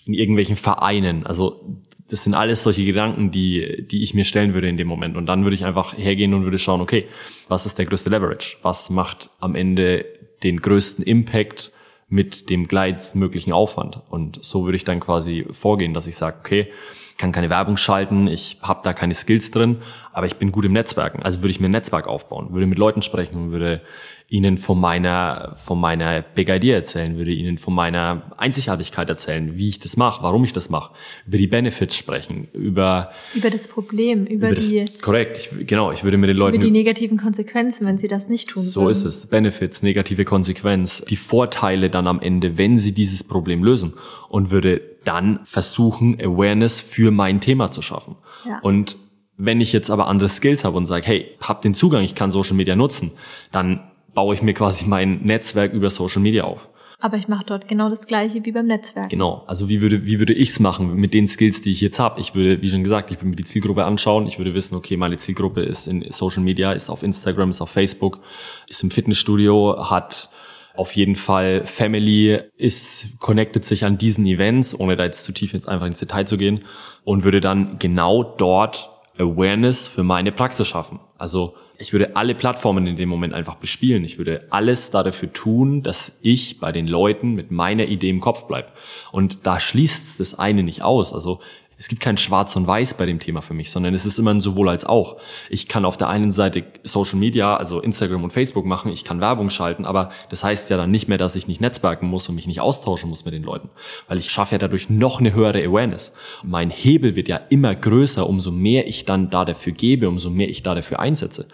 in 0.07 0.15
irgendwelchen 0.15 0.57
Vereinen? 0.57 1.27
Also 1.27 1.83
das 2.09 2.23
sind 2.23 2.35
alles 2.35 2.63
solche 2.63 2.85
Gedanken, 2.85 3.31
die, 3.31 3.85
die 3.87 4.03
ich 4.03 4.15
mir 4.15 4.25
stellen 4.25 4.55
würde 4.55 4.69
in 4.69 4.77
dem 4.77 4.89
Moment. 4.89 5.17
Und 5.17 5.27
dann 5.27 5.43
würde 5.43 5.57
ich 5.57 5.65
einfach 5.65 5.99
hergehen 5.99 6.35
und 6.35 6.45
würde 6.45 6.59
schauen, 6.59 6.81
okay, 6.81 7.07
was 7.49 7.67
ist 7.67 7.79
der 7.79 7.87
größte 7.87 8.11
Leverage? 8.11 8.57
Was 8.63 8.91
macht 8.91 9.29
am 9.41 9.55
Ende 9.55 10.07
den 10.43 10.61
größten 10.61 11.05
Impact 11.05 11.73
mit 12.09 12.51
dem 12.51 12.69
kleinstmöglichen 12.69 13.53
Aufwand. 13.53 14.01
Und 14.11 14.39
so 14.43 14.65
würde 14.65 14.77
ich 14.77 14.85
dann 14.85 15.01
quasi 15.01 15.47
vorgehen, 15.51 15.95
dass 15.95 16.07
ich 16.07 16.17
sage, 16.17 16.37
okay, 16.39 16.73
kann 17.19 17.33
keine 17.33 17.51
Werbung 17.51 17.77
schalten, 17.77 18.29
ich 18.29 18.59
habe 18.63 18.81
da 18.85 18.93
keine 18.93 19.15
Skills 19.15 19.51
drin, 19.51 19.79
aber 20.13 20.27
ich 20.27 20.37
bin 20.37 20.53
gut 20.53 20.65
im 20.67 20.73
Netzwerken. 20.73 21.23
Also 21.23 21.41
würde 21.41 21.51
ich 21.51 21.61
mir 21.61 21.69
ein 21.69 21.73
Netzwerk 21.73 22.07
aufbauen, 22.07 22.53
würde 22.53 22.67
mit 22.67 22.79
Leuten 22.79 23.03
sprechen 23.03 23.51
würde 23.53 23.81
ihnen 24.29 24.59
von 24.59 24.81
meiner, 24.81 25.55
von 25.57 25.81
meiner 25.81 26.21
Big 26.21 26.49
Idea 26.49 26.75
erzählen, 26.75 27.17
würde 27.17 27.31
ihnen 27.31 27.59
von 27.59 27.75
meiner 27.75 28.33
Einzigartigkeit 28.37 29.09
erzählen, 29.09 29.57
wie 29.57 29.69
ich 29.69 29.79
das 29.79 29.97
mache, 29.97 30.23
warum 30.25 30.43
ich 30.43 30.53
das 30.53 30.69
mache, 30.69 30.95
über 31.27 31.39
die 31.39 31.47
Benefits 31.47 31.97
sprechen, 31.97 32.49
über 32.53 33.13
über 33.35 33.51
das 33.51 33.69
Problem, 33.69 34.27
über, 34.27 34.49
über 34.49 34.61
die 34.61 34.81
das, 34.81 35.01
korrekt, 35.01 35.51
ich, 35.53 35.67
genau, 35.69 35.93
ich 35.93 36.03
würde 36.03 36.17
mit 36.17 36.29
den 36.29 36.37
Leuten 36.37 36.57
über 36.57 36.65
die 36.65 36.73
negativen 36.73 37.19
Konsequenzen, 37.19 37.87
wenn 37.87 37.99
sie 37.99 38.09
das 38.09 38.29
nicht 38.29 38.49
tun. 38.49 38.63
So 38.63 38.83
würden. 38.83 38.93
ist 38.93 39.05
es, 39.05 39.27
Benefits, 39.27 39.85
negative 39.85 40.25
Konsequenz, 40.25 41.05
die 41.09 41.17
Vorteile 41.17 41.89
dann 41.89 42.09
am 42.09 42.21
Ende, 42.21 42.59
wenn 42.59 42.79
sie 42.79 42.93
dieses 42.93 43.23
Problem 43.23 43.63
lösen 43.63 43.95
und 44.29 44.51
würde 44.51 44.81
dann 45.05 45.39
versuchen 45.45 46.21
Awareness 46.21 46.81
für 46.81 47.13
mein 47.13 47.41
Thema 47.41 47.71
zu 47.71 47.81
schaffen. 47.81 48.17
Ja. 48.45 48.59
Und 48.59 48.97
wenn 49.37 49.61
ich 49.61 49.73
jetzt 49.73 49.91
aber 49.91 50.09
andere 50.09 50.29
Skills 50.29 50.65
habe 50.65 50.77
und 50.77 50.87
sage, 50.87 51.07
hey, 51.07 51.27
hab 51.41 51.63
den 51.63 51.75
Zugang, 51.75 52.03
ich 52.03 52.17
kann 52.17 52.33
Social 52.33 52.57
Media 52.57 52.75
nutzen, 52.75 53.13
dann 53.53 53.81
baue 54.17 54.35
ich 54.35 54.43
mir 54.43 54.55
quasi 54.55 54.87
mein 54.87 55.21
Netzwerk 55.23 55.75
über 55.75 55.91
Social 55.91 56.23
Media 56.23 56.45
auf. 56.45 56.71
Aber 56.99 57.19
ich 57.19 57.29
mache 57.29 57.45
dort 57.45 57.69
genau 57.69 57.91
das 57.91 58.07
gleiche 58.07 58.43
wie 58.47 58.53
beim 58.53 58.67
Netzwerk. 58.67 59.11
Genau. 59.11 59.45
Also 59.47 59.69
wie 59.69 59.83
würde, 59.83 60.07
wie 60.07 60.19
würde 60.19 60.33
ich's 60.33 60.59
machen 60.59 60.97
mit 60.97 61.13
den 61.13 61.29
Skills, 61.29 61.61
die 61.61 61.71
ich 61.71 61.83
jetzt 61.83 61.99
habe? 61.99 62.19
Ich 62.23 62.35
würde, 62.35 62.63
wie 62.63 62.71
schon 62.71 62.83
gesagt, 62.83 63.11
ich 63.11 63.19
würde 63.19 63.29
mir 63.29 63.37
die 63.37 63.45
Zielgruppe 63.45 63.85
anschauen. 63.85 64.27
Ich 64.27 64.39
würde 64.39 64.55
wissen, 64.55 64.75
okay, 64.75 64.97
meine 64.97 65.19
Zielgruppe 65.19 65.61
ist 65.61 65.87
in 65.87 66.11
Social 66.11 66.43
Media, 66.43 66.73
ist 66.73 66.89
auf 66.89 67.03
Instagram, 67.03 67.51
ist 67.51 67.61
auf 67.61 67.69
Facebook, 67.69 68.21
ist 68.69 68.83
im 68.83 68.91
Fitnessstudio, 68.91 69.91
hat 69.91 70.31
auf 70.75 70.93
jeden 70.93 71.17
Fall 71.17 71.67
Family 71.67 72.41
ist, 72.57 73.19
connected 73.21 73.67
sich 73.67 73.85
an 73.85 73.99
diesen 73.99 74.25
Events, 74.25 74.79
ohne 74.79 74.97
da 74.97 75.05
jetzt 75.05 75.25
zu 75.25 75.33
tief 75.33 75.53
jetzt 75.53 75.69
einfach 75.69 75.87
ins 75.87 75.99
Detail 75.99 76.25
zu 76.25 76.39
gehen 76.39 76.65
und 77.05 77.25
würde 77.25 77.43
dann 77.43 77.79
genau 77.79 78.23
dort 78.25 78.89
Awareness 79.19 79.89
für 79.89 80.03
meine 80.03 80.33
Praxis 80.33 80.67
schaffen. 80.67 81.01
Also 81.19 81.55
ich 81.79 81.93
würde 81.93 82.17
alle 82.17 82.35
Plattformen 82.35 82.87
in 82.87 82.97
dem 82.97 83.09
Moment 83.09 83.35
einfach 83.35 83.57
bespielen. 83.57 84.05
Ich 84.05 84.19
würde 84.19 84.47
alles 84.51 84.91
dafür 84.91 85.33
tun, 85.33 85.83
dass 85.83 86.13
ich 86.23 86.59
bei 86.59 86.73
den 86.73 86.87
Leuten 86.87 87.35
mit 87.35 87.51
meiner 87.51 87.85
Idee 87.85 88.09
im 88.09 88.21
Kopf 88.21 88.47
bleibe. 88.47 88.69
Und 89.13 89.39
da 89.43 89.61
schließt 89.61 90.19
das 90.21 90.39
eine 90.39 90.63
nicht 90.63 90.83
aus. 90.83 91.13
Also 91.13 91.41
es 91.79 91.89
gibt 91.89 92.01
kein 92.01 92.17
Schwarz 92.17 92.57
und 92.57 92.67
Weiß 92.67 92.95
bei 92.95 93.05
dem 93.05 93.19
Thema 93.19 93.43
für 93.43 93.53
mich, 93.53 93.71
sondern 93.71 93.95
es 93.95 94.07
ist 94.07 94.19
immer 94.19 94.33
ein 94.33 94.41
sowohl 94.41 94.69
als 94.69 94.87
auch. 94.87 95.17
Ich 95.51 95.69
kann 95.69 95.85
auf 95.85 95.97
der 95.97 96.09
einen 96.09 96.33
Seite 96.33 96.65
Social 96.85 97.19
Media, 97.19 97.57
also 97.57 97.81
Instagram 97.81 98.25
und 98.25 98.33
Facebook 98.33 98.65
machen, 98.65 98.91
ich 98.91 99.05
kann 99.05 99.21
Werbung 99.21 99.51
schalten, 99.51 99.85
aber 99.85 100.11
das 100.31 100.43
heißt 100.43 100.71
ja 100.71 100.77
dann 100.77 100.91
nicht 100.91 101.09
mehr, 101.09 101.19
dass 101.19 101.37
ich 101.37 101.49
nicht 101.49 101.61
netzwerken 101.61 102.09
muss 102.09 102.29
und 102.29 102.35
mich 102.35 102.47
nicht 102.47 102.61
austauschen 102.61 103.11
muss 103.11 103.25
mit 103.25 103.35
den 103.35 103.43
Leuten, 103.43 103.69
weil 104.09 104.19
ich 104.19 104.31
schaffe 104.31 104.55
ja 104.55 104.59
dadurch 104.59 104.89
noch 104.89 105.21
eine 105.21 105.35
höhere 105.35 105.63
Awareness. 105.63 106.13
Mein 106.43 106.71
Hebel 106.71 107.15
wird 107.15 107.29
ja 107.29 107.37
immer 107.51 107.75
größer, 107.75 108.27
umso 108.27 108.51
mehr 108.51 108.89
ich 108.89 109.05
dann 109.05 109.29
da 109.29 109.45
dafür 109.45 109.73
gebe, 109.73 110.09
umso 110.09 110.31
mehr 110.31 110.49
ich 110.49 110.63
da 110.63 110.75
dafür 110.75 111.01
einsetze. 111.01 111.47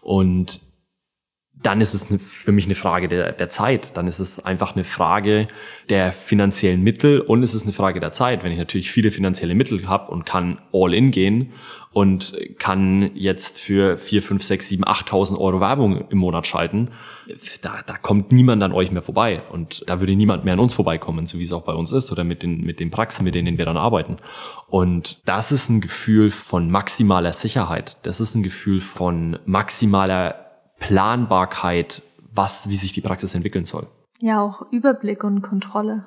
Und 0.00 0.60
dann 1.62 1.80
ist 1.80 1.94
es 1.94 2.06
für 2.18 2.52
mich 2.52 2.66
eine 2.66 2.74
Frage 2.74 3.08
der, 3.08 3.32
der 3.32 3.48
Zeit. 3.48 3.96
Dann 3.96 4.06
ist 4.06 4.18
es 4.18 4.44
einfach 4.44 4.74
eine 4.74 4.84
Frage 4.84 5.48
der 5.88 6.12
finanziellen 6.12 6.82
Mittel 6.82 7.20
und 7.20 7.42
es 7.42 7.54
ist 7.54 7.62
eine 7.62 7.72
Frage 7.72 7.98
der 7.98 8.12
Zeit. 8.12 8.44
Wenn 8.44 8.52
ich 8.52 8.58
natürlich 8.58 8.90
viele 8.90 9.10
finanzielle 9.10 9.54
Mittel 9.54 9.88
habe 9.88 10.10
und 10.12 10.26
kann 10.26 10.58
all 10.72 10.92
in 10.92 11.10
gehen 11.10 11.52
und 11.92 12.34
kann 12.58 13.10
jetzt 13.14 13.58
für 13.58 13.96
vier, 13.96 14.22
fünf, 14.22 14.42
sechs, 14.42 14.68
sieben, 14.68 14.84
8.000 14.84 15.38
Euro 15.38 15.60
Werbung 15.60 16.08
im 16.10 16.18
Monat 16.18 16.46
schalten, 16.46 16.90
da, 17.62 17.80
da 17.84 17.96
kommt 17.96 18.32
niemand 18.32 18.62
an 18.62 18.72
euch 18.72 18.92
mehr 18.92 19.02
vorbei 19.02 19.42
und 19.50 19.82
da 19.86 19.98
würde 19.98 20.14
niemand 20.14 20.44
mehr 20.44 20.52
an 20.52 20.60
uns 20.60 20.74
vorbeikommen, 20.74 21.26
so 21.26 21.38
wie 21.38 21.44
es 21.44 21.52
auch 21.52 21.64
bei 21.64 21.72
uns 21.72 21.90
ist 21.90 22.12
oder 22.12 22.22
mit 22.22 22.42
den, 22.42 22.60
mit 22.60 22.80
den 22.80 22.90
Praxen, 22.90 23.24
mit 23.24 23.34
denen 23.34 23.56
wir 23.56 23.64
dann 23.64 23.78
arbeiten. 23.78 24.18
Und 24.68 25.20
das 25.24 25.52
ist 25.52 25.70
ein 25.70 25.80
Gefühl 25.80 26.30
von 26.30 26.70
maximaler 26.70 27.32
Sicherheit. 27.32 27.96
Das 28.02 28.20
ist 28.20 28.34
ein 28.34 28.42
Gefühl 28.42 28.80
von 28.80 29.38
maximaler 29.46 30.45
Planbarkeit, 30.78 32.02
was, 32.32 32.68
wie 32.68 32.76
sich 32.76 32.92
die 32.92 33.00
Praxis 33.00 33.34
entwickeln 33.34 33.64
soll. 33.64 33.86
Ja, 34.20 34.42
auch 34.42 34.70
Überblick 34.70 35.24
und 35.24 35.42
Kontrolle. 35.42 36.06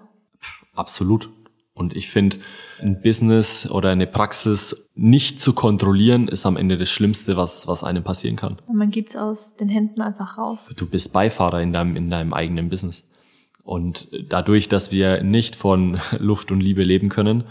Absolut. 0.74 1.30
Und 1.74 1.96
ich 1.96 2.10
finde, 2.10 2.38
ein 2.82 3.02
Business 3.02 3.70
oder 3.70 3.90
eine 3.90 4.06
Praxis 4.06 4.90
nicht 4.96 5.40
zu 5.40 5.54
kontrollieren, 5.54 6.28
ist 6.28 6.46
am 6.46 6.58
Ende 6.58 6.78
das 6.78 6.90
Schlimmste, 6.90 7.38
was, 7.38 7.68
was 7.68 7.86
einem 7.86 8.04
passieren 8.04 8.36
kann. 8.36 8.58
Und 8.68 8.76
man 8.76 8.92
gibt's 8.92 9.16
aus 9.16 9.56
den 9.56 9.70
Händen 9.70 10.02
einfach 10.02 10.38
raus. 10.38 10.70
Du 10.76 10.86
bist 10.86 11.14
Beifahrer 11.14 11.62
in 11.62 11.72
deinem, 11.72 11.96
in 11.96 12.10
deinem 12.10 12.34
eigenen 12.34 12.70
Business. 12.70 13.08
Und 13.64 14.10
dadurch, 14.28 14.68
dass 14.68 14.92
wir 14.92 15.24
nicht 15.24 15.56
von 15.56 16.02
Luft 16.20 16.52
und 16.52 16.60
Liebe 16.60 16.84
leben 16.84 17.08
können, 17.08 17.46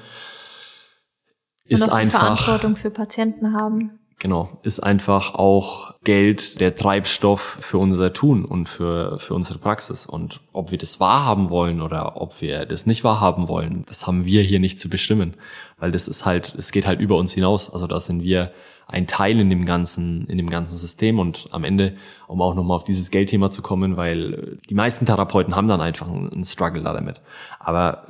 ist 1.65 1.83
und 1.83 1.91
auch 1.91 1.95
einfach. 1.95 2.43
Verantwortung 2.43 2.77
für 2.77 2.91
Patienten 2.91 3.55
haben. 3.55 3.98
Genau, 4.21 4.59
ist 4.65 4.81
einfach 4.81 5.35
auch 5.35 5.95
Geld 6.03 6.61
der 6.61 6.75
Treibstoff 6.75 7.59
für 7.61 7.79
unser 7.79 8.13
Tun 8.13 8.45
und 8.45 8.69
für, 8.69 9.21
für 9.21 9.35
unsere 9.35 9.61
Praxis. 9.61 10.07
Und 10.07 10.41
ob 10.53 10.73
wir 10.73 10.79
das 10.79 10.99
wahrhaben 10.99 11.51
wollen 11.51 11.81
oder 11.81 12.21
ob 12.21 12.41
wir 12.41 12.67
das 12.67 12.85
nicht 12.85 13.05
wahrhaben 13.05 13.47
wollen, 13.47 13.85
das 13.87 14.09
haben 14.09 14.25
wir 14.25 14.43
hier 14.43 14.59
nicht 14.59 14.81
zu 14.81 14.89
bestimmen. 14.91 15.35
Weil 15.79 15.93
das 15.93 16.09
ist 16.09 16.27
halt, 16.27 16.53
es 16.59 16.73
geht 16.73 16.85
halt 16.85 17.01
über 17.01 17.17
uns 17.17 17.33
hinaus. 17.33 17.73
Also 17.73 17.87
da 17.87 18.01
sind 18.01 18.25
wir 18.25 18.51
ein 18.89 19.07
Teil 19.07 19.39
in 19.39 19.51
dem 19.51 19.65
ganzen, 19.67 20.27
in 20.27 20.37
dem 20.37 20.51
ganzen 20.51 20.77
System. 20.77 21.21
Und 21.21 21.47
am 21.53 21.63
Ende, 21.63 21.95
um 22.27 22.43
auch 22.43 22.55
nochmal 22.55 22.79
auf 22.79 22.85
dieses 22.85 23.13
Geldthema 23.13 23.51
zu 23.53 23.63
kommen, 23.63 23.97
weil 23.97 24.59
die 24.69 24.75
meisten 24.75 25.07
Therapeuten 25.07 25.55
haben 25.55 25.69
dann 25.69 25.81
einfach 25.81 26.09
einen 26.09 26.45
Struggle 26.45 26.83
da 26.83 26.93
damit. 26.93 27.21
Aber 27.61 28.09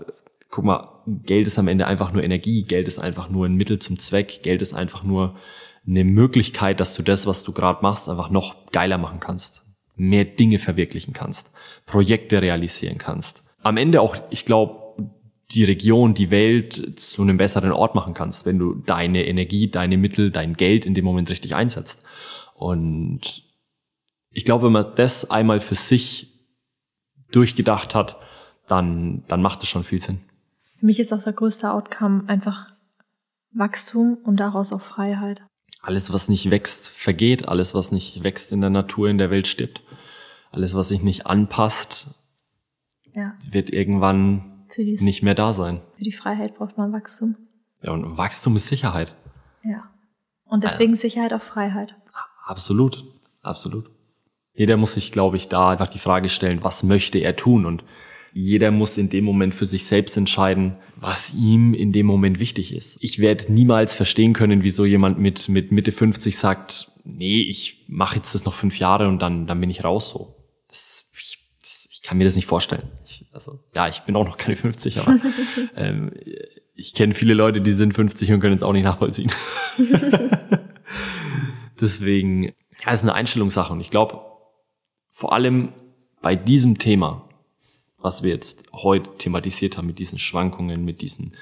guck 0.49 0.65
mal, 0.65 0.89
Geld 1.07 1.47
ist 1.47 1.59
am 1.59 1.69
Ende 1.69 1.87
einfach 1.87 2.13
nur 2.13 2.23
Energie. 2.23 2.63
Geld 2.63 2.89
ist 2.89 2.99
einfach 2.99 3.29
nur 3.29 3.45
ein 3.45 3.57
Mittel 3.57 3.79
zum 3.79 3.99
Zweck. 3.99 4.43
Geld 4.43 4.63
ist 4.63 4.73
einfach 4.73 5.03
nur 5.03 5.35
eine 5.89 6.05
Möglichkeit, 6.05 6.81
dass 6.81 6.95
du 6.95 7.03
das, 7.03 7.27
was 7.27 7.43
du 7.43 7.53
gerade 7.53 7.83
machst, 7.83 8.09
einfach 8.09 8.31
noch 8.31 8.67
geiler 8.73 8.99
machen 8.99 9.21
kannst, 9.21 9.65
mehr 9.97 10.25
Dinge 10.25 10.59
verwirklichen 10.59 11.15
kannst, 11.15 11.51
Projekte 11.87 12.43
realisieren 12.43 12.99
kannst. 12.99 13.43
Am 13.63 13.77
Ende 13.77 14.01
auch, 14.01 14.17
ich 14.31 14.45
glaube, 14.45 15.03
die 15.51 15.65
Region, 15.65 16.13
die 16.13 16.31
Welt 16.31 17.01
zu 17.01 17.23
einem 17.23 17.39
besseren 17.39 17.73
Ort 17.73 17.95
machen 17.95 18.13
kannst, 18.13 18.45
wenn 18.45 18.59
du 18.59 18.75
deine 18.75 19.27
Energie, 19.27 19.71
deine 19.71 19.97
Mittel, 19.97 20.31
dein 20.31 20.55
Geld 20.55 20.85
in 20.85 20.93
dem 20.93 21.07
Moment 21.07 21.31
richtig 21.31 21.55
einsetzt. 21.55 22.03
Und 22.55 23.45
ich 24.31 24.45
glaube, 24.45 24.67
wenn 24.67 24.73
man 24.73 24.95
das 24.97 25.31
einmal 25.31 25.61
für 25.61 25.75
sich 25.75 26.35
durchgedacht 27.33 27.95
hat, 27.95 28.19
dann, 28.67 29.25
dann 29.29 29.41
macht 29.41 29.63
es 29.63 29.71
schon 29.71 29.85
viel 29.85 30.01
Sinn. 30.01 30.21
Für 30.79 30.85
mich 30.85 31.01
ist 31.01 31.15
auch 31.15 31.23
der 31.23 31.33
größte 31.33 31.73
Outcome 31.73 32.25
einfach 32.27 32.67
Wachstum 33.53 34.19
und 34.23 34.37
daraus 34.37 34.73
auch 34.75 34.83
Freiheit 34.83 35.48
alles, 35.81 36.13
was 36.13 36.29
nicht 36.29 36.51
wächst, 36.51 36.91
vergeht. 36.91 37.49
Alles, 37.49 37.75
was 37.75 37.93
nicht 37.93 38.25
wächst 38.25 38.53
in 38.53 38.61
der 38.61 38.71
Natur, 38.71 39.09
in 39.09 39.19
der 39.19 39.31
Welt 39.31 39.47
stirbt. 39.47 39.83
Alles, 40.51 40.75
was 40.75 40.89
sich 40.89 41.03
nicht 41.03 41.27
anpasst, 41.27 42.09
ja. 43.15 43.35
wird 43.51 43.71
irgendwann 43.71 44.65
nicht 44.77 45.23
mehr 45.23 45.35
da 45.35 45.53
sein. 45.53 45.81
Für 45.97 46.05
die 46.05 46.13
Freiheit 46.13 46.57
braucht 46.57 46.79
man 46.79 46.93
Wachstum. 46.93 47.37
Ja, 47.83 47.93
und 47.93 48.17
Wachstum 48.17 48.57
ist 48.57 48.67
Sicherheit. 48.67 49.15
Ja. 49.63 49.91
Und 50.45 50.65
deswegen 50.65 50.93
ja. 50.93 50.99
Sicherheit 50.99 51.33
auch 51.33 51.43
Freiheit. 51.43 51.95
Absolut, 52.45 53.05
absolut. 53.43 53.91
Jeder 54.55 54.77
muss 54.77 54.95
sich, 54.95 55.13
glaube 55.13 55.37
ich, 55.37 55.49
da 55.49 55.71
einfach 55.71 55.89
die 55.89 55.99
Frage 55.99 56.29
stellen, 56.29 56.65
was 56.65 56.83
möchte 56.83 57.19
er 57.19 57.37
tun? 57.37 57.67
Und 57.67 57.85
jeder 58.41 58.71
muss 58.71 58.97
in 58.97 59.09
dem 59.09 59.25
Moment 59.25 59.53
für 59.53 59.67
sich 59.67 59.85
selbst 59.85 60.17
entscheiden, 60.17 60.77
was 60.95 61.35
ihm 61.35 61.75
in 61.75 61.93
dem 61.93 62.07
Moment 62.07 62.39
wichtig 62.39 62.73
ist. 62.73 62.97
Ich 63.01 63.19
werde 63.19 63.53
niemals 63.53 63.97
verstehen 63.97 64.33
können, 64.33 64.63
wieso 64.63 64.85
jemand 64.85 65.19
mit, 65.19 65.49
mit 65.49 65.73
Mitte 65.73 65.91
50 65.91 66.39
sagt, 66.39 66.93
nee, 67.03 67.41
ich 67.41 67.85
mache 67.89 68.17
jetzt 68.17 68.37
das 68.37 68.45
noch 68.45 68.55
fünf 68.55 68.79
Jahre 68.79 69.09
und 69.09 69.21
dann, 69.21 69.49
dann 69.49 69.61
bin 69.61 69.71
ich 69.71 69.83
raus 69.83 70.11
so. 70.11 70.37
Das, 70.69 71.05
ich, 71.21 71.51
das, 71.61 71.89
ich 71.91 72.01
kann 72.01 72.17
mir 72.17 72.25
das 72.25 72.37
nicht 72.37 72.47
vorstellen. 72.47 72.85
Ich, 73.05 73.27
also 73.33 73.59
ja, 73.75 73.89
ich 73.89 74.03
bin 74.03 74.15
auch 74.15 74.25
noch 74.25 74.37
keine 74.37 74.55
50, 74.55 74.99
aber 74.99 75.19
ähm, 75.77 76.13
ich 76.77 76.95
kenne 76.95 77.15
viele 77.15 77.35
Leute, 77.35 77.61
die 77.61 77.73
sind 77.73 77.93
50 77.93 78.33
und 78.33 78.39
können 78.39 78.55
es 78.55 78.63
auch 78.63 78.73
nicht 78.73 78.85
nachvollziehen. 78.85 79.33
Deswegen, 81.81 82.45
ja, 82.45 82.93
es 82.93 83.01
ist 83.01 83.03
eine 83.03 83.15
Einstellungssache 83.15 83.73
und 83.73 83.81
ich 83.81 83.91
glaube, 83.91 84.21
vor 85.11 85.33
allem 85.33 85.73
bei 86.23 86.37
diesem 86.37 86.79
Thema 86.79 87.28
was 87.99 88.23
wir 88.23 88.31
jetzt 88.31 88.63
heute 88.73 89.11
thematisiert 89.19 89.77
haben 89.77 89.87
mit 89.87 89.99
diesen 89.99 90.19
Schwankungen, 90.19 90.85
mit 90.85 91.03
diesen 91.03 91.33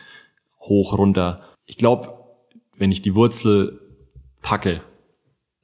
hoch 0.59 0.97
runter. 0.97 1.55
Ich 1.67 1.77
glaube, 1.77 2.15
wenn 2.77 2.91
ich 2.91 3.03
die 3.03 3.15
Wurzel 3.15 3.81
packe, 4.43 4.83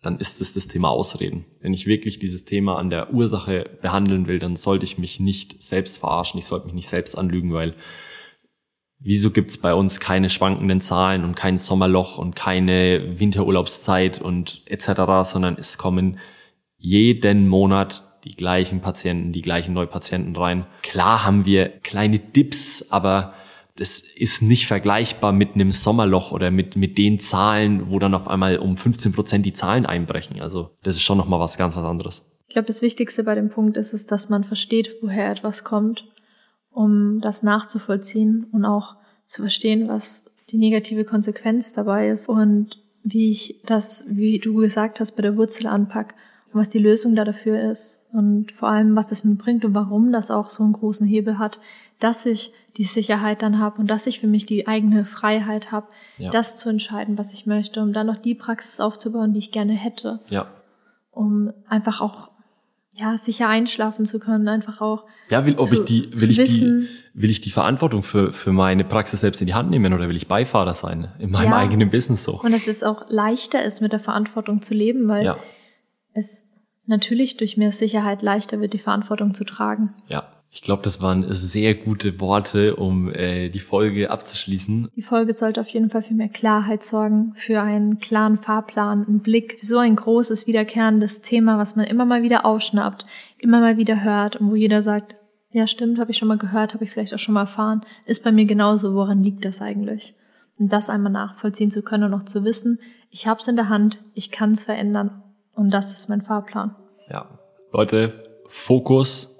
dann 0.02 0.18
ist 0.18 0.40
es 0.40 0.52
das 0.52 0.66
Thema 0.66 0.90
Ausreden. 0.90 1.44
Wenn 1.60 1.72
ich 1.72 1.86
wirklich 1.86 2.18
dieses 2.18 2.44
Thema 2.44 2.76
an 2.76 2.90
der 2.90 3.14
Ursache 3.14 3.70
behandeln 3.80 4.26
will, 4.26 4.38
dann 4.38 4.56
sollte 4.56 4.84
ich 4.84 4.98
mich 4.98 5.20
nicht 5.20 5.62
selbst 5.62 5.98
verarschen, 5.98 6.38
ich 6.38 6.46
sollte 6.46 6.66
mich 6.66 6.74
nicht 6.74 6.88
selbst 6.88 7.16
anlügen, 7.16 7.52
weil 7.52 7.74
wieso 8.98 9.30
gibt's 9.30 9.58
bei 9.58 9.74
uns 9.74 10.00
keine 10.00 10.28
schwankenden 10.28 10.80
Zahlen 10.80 11.24
und 11.24 11.36
kein 11.36 11.56
Sommerloch 11.56 12.18
und 12.18 12.34
keine 12.34 13.20
Winterurlaubszeit 13.20 14.20
und 14.20 14.62
etc., 14.66 15.30
sondern 15.30 15.56
es 15.56 15.78
kommen 15.78 16.18
jeden 16.76 17.48
Monat 17.48 18.11
die 18.24 18.36
gleichen 18.36 18.80
Patienten, 18.80 19.32
die 19.32 19.42
gleichen 19.42 19.74
Neupatienten 19.74 20.36
rein. 20.36 20.66
Klar 20.82 21.24
haben 21.24 21.44
wir 21.44 21.68
kleine 21.68 22.18
Dips, 22.18 22.86
aber 22.90 23.34
das 23.76 24.00
ist 24.00 24.42
nicht 24.42 24.66
vergleichbar 24.66 25.32
mit 25.32 25.54
einem 25.54 25.70
Sommerloch 25.70 26.30
oder 26.30 26.50
mit, 26.50 26.76
mit 26.76 26.98
den 26.98 27.20
Zahlen, 27.20 27.90
wo 27.90 27.98
dann 27.98 28.14
auf 28.14 28.28
einmal 28.28 28.58
um 28.58 28.76
15 28.76 29.12
Prozent 29.12 29.46
die 29.46 29.54
Zahlen 29.54 29.86
einbrechen. 29.86 30.40
Also 30.40 30.70
das 30.82 30.96
ist 30.96 31.02
schon 31.02 31.18
nochmal 31.18 31.40
was 31.40 31.56
ganz 31.56 31.74
was 31.74 31.84
anderes. 31.84 32.22
Ich 32.48 32.54
glaube, 32.54 32.66
das 32.68 32.82
Wichtigste 32.82 33.24
bei 33.24 33.34
dem 33.34 33.48
Punkt 33.48 33.78
ist 33.78 33.94
es, 33.94 34.04
dass 34.06 34.28
man 34.28 34.44
versteht, 34.44 34.96
woher 35.00 35.30
etwas 35.30 35.64
kommt, 35.64 36.04
um 36.70 37.20
das 37.22 37.42
nachzuvollziehen 37.42 38.46
und 38.52 38.66
auch 38.66 38.96
zu 39.24 39.40
verstehen, 39.40 39.88
was 39.88 40.26
die 40.50 40.58
negative 40.58 41.04
Konsequenz 41.04 41.72
dabei 41.72 42.08
ist 42.08 42.28
und 42.28 42.78
wie 43.02 43.30
ich 43.30 43.62
das, 43.64 44.04
wie 44.08 44.38
du 44.38 44.54
gesagt 44.56 45.00
hast, 45.00 45.12
bei 45.12 45.22
der 45.22 45.36
Wurzel 45.36 45.66
anpack 45.66 46.14
was 46.54 46.70
die 46.70 46.78
Lösung 46.78 47.14
da 47.14 47.24
dafür 47.24 47.70
ist 47.70 48.04
und 48.12 48.52
vor 48.52 48.68
allem, 48.68 48.94
was 48.94 49.12
es 49.12 49.24
mir 49.24 49.36
bringt 49.36 49.64
und 49.64 49.74
warum 49.74 50.12
das 50.12 50.30
auch 50.30 50.48
so 50.48 50.62
einen 50.62 50.72
großen 50.72 51.06
Hebel 51.06 51.38
hat, 51.38 51.58
dass 51.98 52.26
ich 52.26 52.52
die 52.76 52.84
Sicherheit 52.84 53.42
dann 53.42 53.58
habe 53.58 53.80
und 53.80 53.86
dass 53.88 54.06
ich 54.06 54.20
für 54.20 54.26
mich 54.26 54.46
die 54.46 54.66
eigene 54.66 55.04
Freiheit 55.04 55.72
habe, 55.72 55.86
ja. 56.18 56.30
das 56.30 56.58
zu 56.58 56.68
entscheiden, 56.68 57.18
was 57.18 57.32
ich 57.32 57.46
möchte, 57.46 57.80
um 57.82 57.92
dann 57.92 58.06
noch 58.06 58.16
die 58.16 58.34
Praxis 58.34 58.80
aufzubauen, 58.80 59.32
die 59.32 59.38
ich 59.38 59.52
gerne 59.52 59.72
hätte. 59.72 60.20
Ja. 60.28 60.48
Um 61.10 61.52
einfach 61.68 62.00
auch 62.00 62.30
ja, 62.94 63.16
sicher 63.16 63.48
einschlafen 63.48 64.04
zu 64.04 64.18
können, 64.18 64.48
einfach 64.48 64.80
auch. 64.80 65.04
Ja, 65.30 65.46
will, 65.46 65.56
ob 65.56 65.66
zu, 65.66 65.74
ich 65.74 65.84
die, 65.84 66.10
will 66.12 66.30
ich 66.30 66.38
wissen, 66.38 66.88
die, 67.14 67.22
will 67.22 67.30
ich 67.30 67.40
die 67.40 67.50
Verantwortung 67.50 68.02
für, 68.02 68.32
für 68.32 68.52
meine 68.52 68.84
Praxis 68.84 69.20
selbst 69.20 69.40
in 69.40 69.46
die 69.46 69.54
Hand 69.54 69.70
nehmen 69.70 69.94
oder 69.94 70.08
will 70.08 70.16
ich 70.16 70.28
Beifahrer 70.28 70.74
sein 70.74 71.08
in 71.18 71.30
meinem 71.30 71.52
ja. 71.52 71.56
eigenen 71.56 71.90
Business 71.90 72.24
so? 72.24 72.40
Und 72.40 72.52
dass 72.52 72.66
es 72.66 72.82
auch 72.82 73.06
leichter 73.08 73.64
ist, 73.64 73.80
mit 73.80 73.92
der 73.92 74.00
Verantwortung 74.00 74.60
zu 74.60 74.74
leben, 74.74 75.08
weil 75.08 75.24
ja 75.24 75.38
es 76.14 76.50
natürlich 76.86 77.36
durch 77.36 77.56
mehr 77.56 77.72
Sicherheit 77.72 78.22
leichter 78.22 78.60
wird, 78.60 78.72
die 78.72 78.78
Verantwortung 78.78 79.34
zu 79.34 79.44
tragen. 79.44 79.94
Ja, 80.08 80.26
ich 80.54 80.60
glaube, 80.60 80.82
das 80.82 81.00
waren 81.00 81.24
sehr 81.32 81.74
gute 81.74 82.20
Worte, 82.20 82.76
um 82.76 83.10
äh, 83.10 83.48
die 83.48 83.58
Folge 83.58 84.10
abzuschließen. 84.10 84.88
Die 84.94 85.02
Folge 85.02 85.32
sollte 85.32 85.62
auf 85.62 85.68
jeden 85.68 85.88
Fall 85.88 86.02
für 86.02 86.12
mehr 86.12 86.28
Klarheit 86.28 86.82
sorgen, 86.82 87.32
für 87.36 87.62
einen 87.62 87.98
klaren 88.00 88.36
Fahrplan, 88.36 89.06
einen 89.06 89.20
Blick, 89.20 89.58
für 89.60 89.66
so 89.66 89.78
ein 89.78 89.96
großes, 89.96 90.46
wiederkehrendes 90.46 91.22
Thema, 91.22 91.56
was 91.56 91.74
man 91.74 91.86
immer 91.86 92.04
mal 92.04 92.22
wieder 92.22 92.44
aufschnappt, 92.44 93.06
immer 93.38 93.60
mal 93.60 93.78
wieder 93.78 94.04
hört 94.04 94.36
und 94.36 94.50
wo 94.50 94.54
jeder 94.54 94.82
sagt, 94.82 95.16
ja 95.52 95.66
stimmt, 95.66 95.98
habe 95.98 96.10
ich 96.10 96.18
schon 96.18 96.28
mal 96.28 96.38
gehört, 96.38 96.74
habe 96.74 96.84
ich 96.84 96.90
vielleicht 96.90 97.14
auch 97.14 97.18
schon 97.18 97.34
mal 97.34 97.42
erfahren, 97.42 97.80
ist 98.04 98.22
bei 98.22 98.30
mir 98.30 98.44
genauso, 98.44 98.94
woran 98.94 99.22
liegt 99.22 99.46
das 99.46 99.62
eigentlich? 99.62 100.12
Und 100.58 100.70
das 100.70 100.90
einmal 100.90 101.12
nachvollziehen 101.12 101.70
zu 101.70 101.80
können 101.80 102.04
und 102.04 102.10
noch 102.10 102.24
zu 102.24 102.44
wissen, 102.44 102.78
ich 103.10 103.26
habe 103.26 103.40
es 103.40 103.48
in 103.48 103.56
der 103.56 103.70
Hand, 103.70 104.00
ich 104.12 104.30
kann 104.30 104.52
es 104.52 104.64
verändern 104.64 105.21
und 105.54 105.70
das 105.70 105.92
ist 105.92 106.08
mein 106.08 106.22
Fahrplan. 106.22 106.74
Ja, 107.10 107.28
Leute, 107.72 108.24
Fokus, 108.46 109.36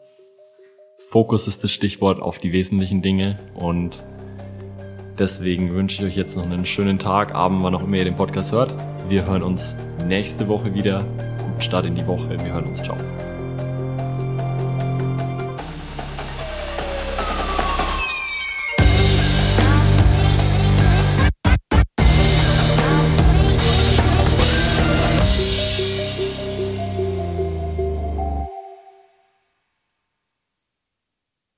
Fokus 1.08 1.46
ist 1.46 1.62
das 1.62 1.72
Stichwort 1.72 2.20
auf 2.20 2.38
die 2.38 2.52
wesentlichen 2.52 3.02
Dinge 3.02 3.38
und 3.54 4.02
deswegen 5.18 5.74
wünsche 5.74 6.02
ich 6.02 6.08
euch 6.08 6.16
jetzt 6.16 6.36
noch 6.36 6.44
einen 6.44 6.66
schönen 6.66 6.98
Tag, 6.98 7.34
Abend, 7.34 7.62
wann 7.62 7.74
auch 7.74 7.82
immer 7.82 7.96
ihr 7.96 8.04
den 8.04 8.16
Podcast 8.16 8.52
hört. 8.52 8.74
Wir 9.08 9.26
hören 9.26 9.42
uns 9.42 9.74
nächste 10.06 10.48
Woche 10.48 10.74
wieder. 10.74 11.04
Guten 11.38 11.60
Start 11.60 11.86
in 11.86 11.94
die 11.94 12.06
Woche. 12.06 12.30
Wir 12.30 12.52
hören 12.52 12.64
uns. 12.64 12.82
Ciao. 12.82 12.96